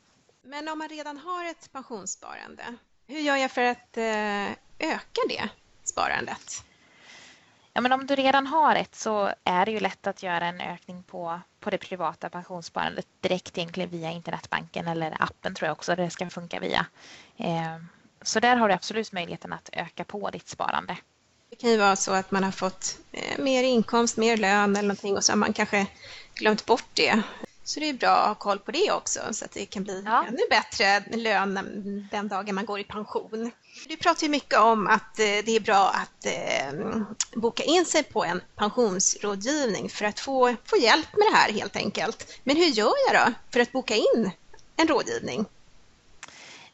Men 0.50 0.68
om 0.68 0.78
man 0.78 0.88
redan 0.88 1.16
har 1.16 1.44
ett 1.44 1.72
pensionssparande, 1.72 2.62
hur 3.06 3.20
gör 3.20 3.36
jag 3.36 3.50
för 3.50 3.62
att 3.62 3.96
eh, 3.96 4.50
öka 4.78 5.20
det 5.28 5.48
sparandet? 5.84 6.64
Ja, 7.72 7.80
men 7.80 7.92
om 7.92 8.06
du 8.06 8.14
redan 8.14 8.46
har 8.46 8.76
ett 8.76 8.94
så 8.94 9.32
är 9.44 9.66
det 9.66 9.72
ju 9.72 9.80
lätt 9.80 10.06
att 10.06 10.22
göra 10.22 10.46
en 10.46 10.60
ökning 10.60 11.02
på, 11.02 11.40
på 11.60 11.70
det 11.70 11.78
privata 11.78 12.30
pensionssparandet 12.30 13.06
direkt 13.20 13.58
egentligen 13.58 13.90
via 13.90 14.10
internetbanken 14.10 14.88
eller 14.88 15.22
appen 15.22 15.54
tror 15.54 15.66
jag 15.66 15.72
också 15.72 15.96
det 15.96 16.10
ska 16.10 16.30
funka 16.30 16.60
via. 16.60 16.86
Eh, 17.36 17.76
så 18.22 18.40
där 18.40 18.56
har 18.56 18.68
du 18.68 18.74
absolut 18.74 19.12
möjligheten 19.12 19.52
att 19.52 19.70
öka 19.72 20.04
på 20.04 20.30
ditt 20.30 20.48
sparande. 20.48 20.96
Det 21.50 21.56
kan 21.56 21.70
ju 21.70 21.76
vara 21.76 21.96
så 21.96 22.12
att 22.12 22.30
man 22.30 22.44
har 22.44 22.52
fått 22.52 22.98
eh, 23.12 23.38
mer 23.38 23.62
inkomst, 23.62 24.16
mer 24.16 24.36
lön 24.36 24.76
eller 24.76 24.88
någonting 24.88 25.16
och 25.16 25.24
så 25.24 25.32
har 25.32 25.36
man 25.36 25.52
kanske 25.52 25.86
glömt 26.34 26.66
bort 26.66 26.88
det 26.94 27.22
så 27.64 27.80
det 27.80 27.88
är 27.88 27.92
bra 27.92 28.10
att 28.10 28.28
ha 28.28 28.34
koll 28.34 28.58
på 28.58 28.70
det 28.70 28.92
också 28.92 29.20
så 29.32 29.44
att 29.44 29.50
det 29.50 29.66
kan 29.66 29.84
bli 29.84 30.02
ja. 30.06 30.24
ännu 30.28 30.42
bättre 30.50 31.16
lön 31.16 32.08
den 32.10 32.28
dagen 32.28 32.54
man 32.54 32.66
går 32.66 32.80
i 32.80 32.84
pension. 32.84 33.50
Du 33.88 33.96
pratar 33.96 34.22
ju 34.22 34.28
mycket 34.28 34.58
om 34.58 34.86
att 34.86 35.18
eh, 35.18 35.24
det 35.44 35.56
är 35.56 35.60
bra 35.60 35.88
att 35.88 36.26
eh, 36.26 37.02
boka 37.34 37.62
in 37.62 37.84
sig 37.84 38.02
på 38.02 38.24
en 38.24 38.40
pensionsrådgivning 38.56 39.88
för 39.88 40.04
att 40.04 40.20
få, 40.20 40.56
få 40.64 40.76
hjälp 40.76 41.08
med 41.12 41.26
det 41.32 41.36
här 41.36 41.52
helt 41.52 41.76
enkelt. 41.76 42.38
Men 42.44 42.56
hur 42.56 42.66
gör 42.66 42.92
jag 43.08 43.26
då 43.26 43.32
för 43.50 43.60
att 43.60 43.72
boka 43.72 43.94
in 43.94 44.30
en 44.76 44.88
rådgivning? 44.88 45.44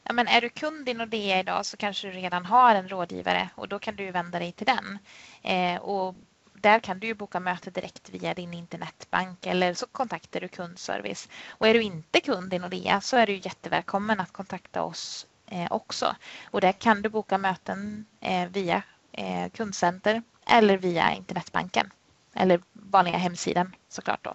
Ja, 0.03 0.13
men 0.13 0.29
är 0.29 0.41
du 0.41 0.49
kund 0.49 0.89
i 0.89 0.95
Nordea 0.95 1.41
idag 1.41 1.67
så 1.67 1.77
kanske 1.77 2.09
du 2.09 2.13
redan 2.13 2.45
har 2.45 2.75
en 2.75 2.89
rådgivare 2.89 3.49
och 3.55 3.69
då 3.69 3.79
kan 3.79 3.97
du 3.97 4.11
vända 4.11 4.39
dig 4.39 4.53
till 4.53 4.67
den. 4.67 4.99
Eh, 5.43 5.81
och 5.83 6.15
där 6.61 6.81
kan 6.81 6.99
du 6.99 7.15
boka 7.15 7.41
möte 7.41 7.71
direkt 7.71 8.11
via 8.11 8.35
din 8.35 8.55
internetbank 8.55 9.47
eller 9.47 9.75
så 9.75 9.87
kontaktar 9.87 10.41
du 10.41 10.49
kundservice. 10.49 11.29
Och 11.49 11.69
är 11.69 11.75
du 11.75 11.83
inte 11.83 12.21
kund 12.21 12.55
i 12.55 12.59
Nordea 12.59 13.01
så 13.01 13.17
är 13.17 13.27
du 13.27 13.35
jättevälkommen 13.37 14.21
att 14.21 14.33
kontakta 14.33 14.83
oss 14.83 15.27
eh, 15.47 15.67
också. 15.71 16.17
Och 16.45 16.61
där 16.61 16.73
kan 16.73 17.03
du 17.03 17.09
boka 17.09 17.39
möten 17.39 18.07
eh, 18.21 18.49
via 18.49 18.83
eh, 19.13 19.51
kundcenter 19.51 20.23
eller 20.47 20.77
via 20.77 21.13
internetbanken 21.13 21.91
eller 22.35 22.61
vanliga 22.73 23.17
hemsidan 23.17 23.75
såklart 23.89 24.25
då. 24.25 24.35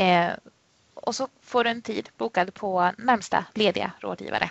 Eh, 0.00 0.30
och 0.94 1.14
så 1.14 1.28
får 1.42 1.64
du 1.64 1.70
en 1.70 1.82
tid 1.82 2.08
bokad 2.16 2.54
på 2.54 2.92
närmsta 2.98 3.44
lediga 3.54 3.92
rådgivare. 4.00 4.50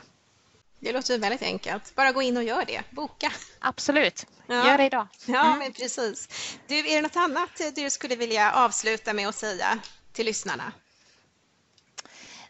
Det 0.80 0.92
låter 0.92 1.18
väldigt 1.18 1.42
enkelt. 1.42 1.96
Bara 1.96 2.12
gå 2.12 2.22
in 2.22 2.38
och 2.38 2.44
gör 2.44 2.66
det. 2.66 2.82
Boka. 2.90 3.32
Absolut. 3.60 4.26
Ja. 4.48 4.68
Gör 4.68 4.78
det 4.78 4.86
idag. 4.86 5.08
Mm. 5.28 5.40
Ja, 5.40 5.56
men 5.56 5.74
precis. 5.74 6.30
Du, 6.68 6.78
är 6.78 6.96
det 6.96 7.02
något 7.02 7.16
annat 7.16 7.62
du 7.76 7.90
skulle 7.90 8.16
vilja 8.16 8.52
avsluta 8.54 9.14
med 9.14 9.28
att 9.28 9.36
säga 9.36 9.80
till 10.14 10.26
lyssnarna? 10.26 10.72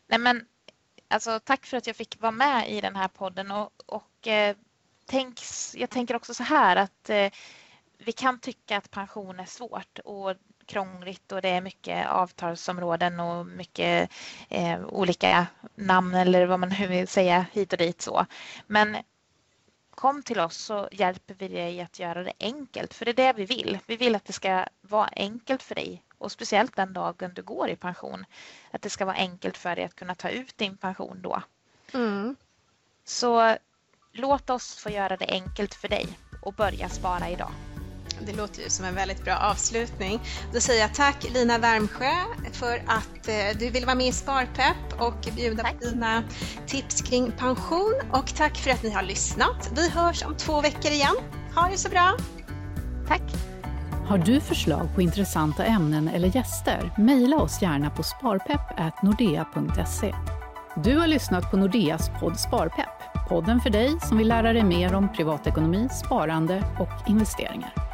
Nej, 0.08 0.20
men 0.20 0.46
alltså, 1.08 1.40
tack 1.40 1.66
för 1.66 1.78
att 1.78 1.88
jag 1.88 1.96
fick 1.96 2.22
vara 2.22 2.32
med 2.32 2.72
i 2.72 2.82
den 2.82 2.96
här 2.96 3.08
podden 3.08 3.52
och, 3.52 3.72
och 3.86 4.28
eh, 4.28 4.56
tänk, 5.06 5.42
jag 5.74 5.90
tänker 5.90 6.16
också 6.16 6.34
så 6.34 6.44
här 6.44 6.76
att 6.76 7.10
eh, 7.10 7.32
vi 7.98 8.12
kan 8.12 8.40
tycka 8.40 8.78
att 8.78 8.92
pension 8.92 9.40
är 9.40 9.46
svårt 9.46 10.00
och 10.00 10.34
krångligt 10.66 11.32
och 11.32 11.42
det 11.42 11.50
är 11.50 11.62
mycket 11.62 12.08
avtalsområden 12.08 13.20
och 13.20 13.46
mycket 13.46 14.12
eh, 14.50 14.86
olika 14.86 15.48
namn 15.76 16.16
eller 16.16 16.46
vad 16.46 16.60
man 16.60 16.70
nu 16.80 16.88
vill 16.88 17.08
säga 17.08 17.46
hit 17.54 17.74
och 17.74 17.80
dit 17.80 18.02
så. 18.02 18.26
Men 18.68 18.98
kom 19.96 20.24
till 20.24 20.40
oss 20.40 20.58
så 20.58 20.90
hjälper 20.92 21.34
vi 21.34 21.48
dig 21.48 21.82
att 21.82 22.00
göra 22.00 22.24
det 22.24 22.34
enkelt 22.40 22.94
för 22.94 23.06
det 23.06 23.12
är 23.12 23.14
det 23.14 23.34
vi 23.34 23.46
vill. 23.46 23.80
Vi 23.86 23.98
vill 23.98 24.16
att 24.16 24.26
det 24.26 24.34
ska 24.34 24.66
vara 24.82 25.10
enkelt 25.16 25.64
för 25.64 25.76
dig 25.76 26.04
och 26.18 26.32
speciellt 26.32 26.76
den 26.76 26.94
dagen 26.94 27.34
du 27.34 27.44
går 27.44 27.70
i 27.70 27.76
pension. 27.76 28.26
Att 28.72 28.82
det 28.82 28.90
ska 28.90 29.06
vara 29.06 29.16
enkelt 29.16 29.58
för 29.58 29.76
dig 29.76 29.86
att 29.86 29.96
kunna 29.96 30.16
ta 30.16 30.30
ut 30.30 30.58
din 30.58 30.78
pension 30.78 31.22
då. 31.22 31.42
Mm. 31.94 32.36
Så 33.04 33.58
låt 34.12 34.50
oss 34.50 34.76
få 34.78 34.90
göra 34.90 35.18
det 35.18 35.26
enkelt 35.30 35.74
för 35.74 35.88
dig 35.88 36.08
och 36.42 36.54
börja 36.54 36.90
spara 36.90 37.30
idag. 37.30 37.67
Det 38.26 38.34
låter 38.34 38.62
ju 38.62 38.70
som 38.70 38.86
en 38.86 38.96
väldigt 38.96 39.24
bra 39.24 39.38
avslutning. 39.38 40.20
Då 40.54 40.60
säger 40.60 40.82
jag 40.82 40.94
tack 40.94 41.26
Lina 41.34 41.58
Värmsjö 41.58 42.14
för 42.52 42.84
att 42.88 43.28
eh, 43.28 43.58
du 43.60 43.70
vill 43.70 43.86
vara 43.86 43.96
med 43.96 44.08
i 44.08 44.12
Sparpepp 44.12 45.00
och 45.00 45.30
bjuda 45.36 45.64
tack. 45.64 45.80
på 45.80 45.86
dina 45.86 46.24
tips 46.68 47.02
kring 47.02 47.32
pension. 47.32 47.94
Och 48.12 48.36
tack 48.36 48.58
för 48.58 48.72
att 48.72 48.84
ni 48.84 48.90
har 48.90 49.04
lyssnat. 49.04 49.72
Vi 49.76 49.90
hörs 49.90 50.26
om 50.26 50.36
två 50.36 50.62
veckor 50.62 50.92
igen. 50.92 51.16
Ha 51.56 51.70
det 51.70 51.78
så 51.78 51.90
bra! 51.90 52.18
Tack! 53.08 53.22
Har 54.08 54.18
du 54.18 54.40
förslag 54.40 54.96
på 54.96 55.02
intressanta 55.02 55.66
ämnen 55.66 56.08
eller 56.08 56.36
gäster? 56.36 56.92
Mejla 56.98 57.38
oss 57.38 57.62
gärna 57.62 57.90
på 57.90 58.04
sparpepp.nordea.se. 58.04 60.14
Du 60.84 60.98
har 60.98 61.08
lyssnat 61.08 61.52
på 61.52 61.58
Nordeas 61.58 62.10
podd 62.20 62.40
Sparpepp, 62.40 63.28
podden 63.30 63.62
för 63.62 63.70
dig 63.70 63.98
som 64.02 64.18
vill 64.18 64.28
lära 64.28 64.54
dig 64.54 64.64
mer 64.64 64.94
om 64.94 65.14
privatekonomi, 65.14 65.90
sparande 65.90 66.64
och 66.80 67.10
investeringar. 67.10 67.87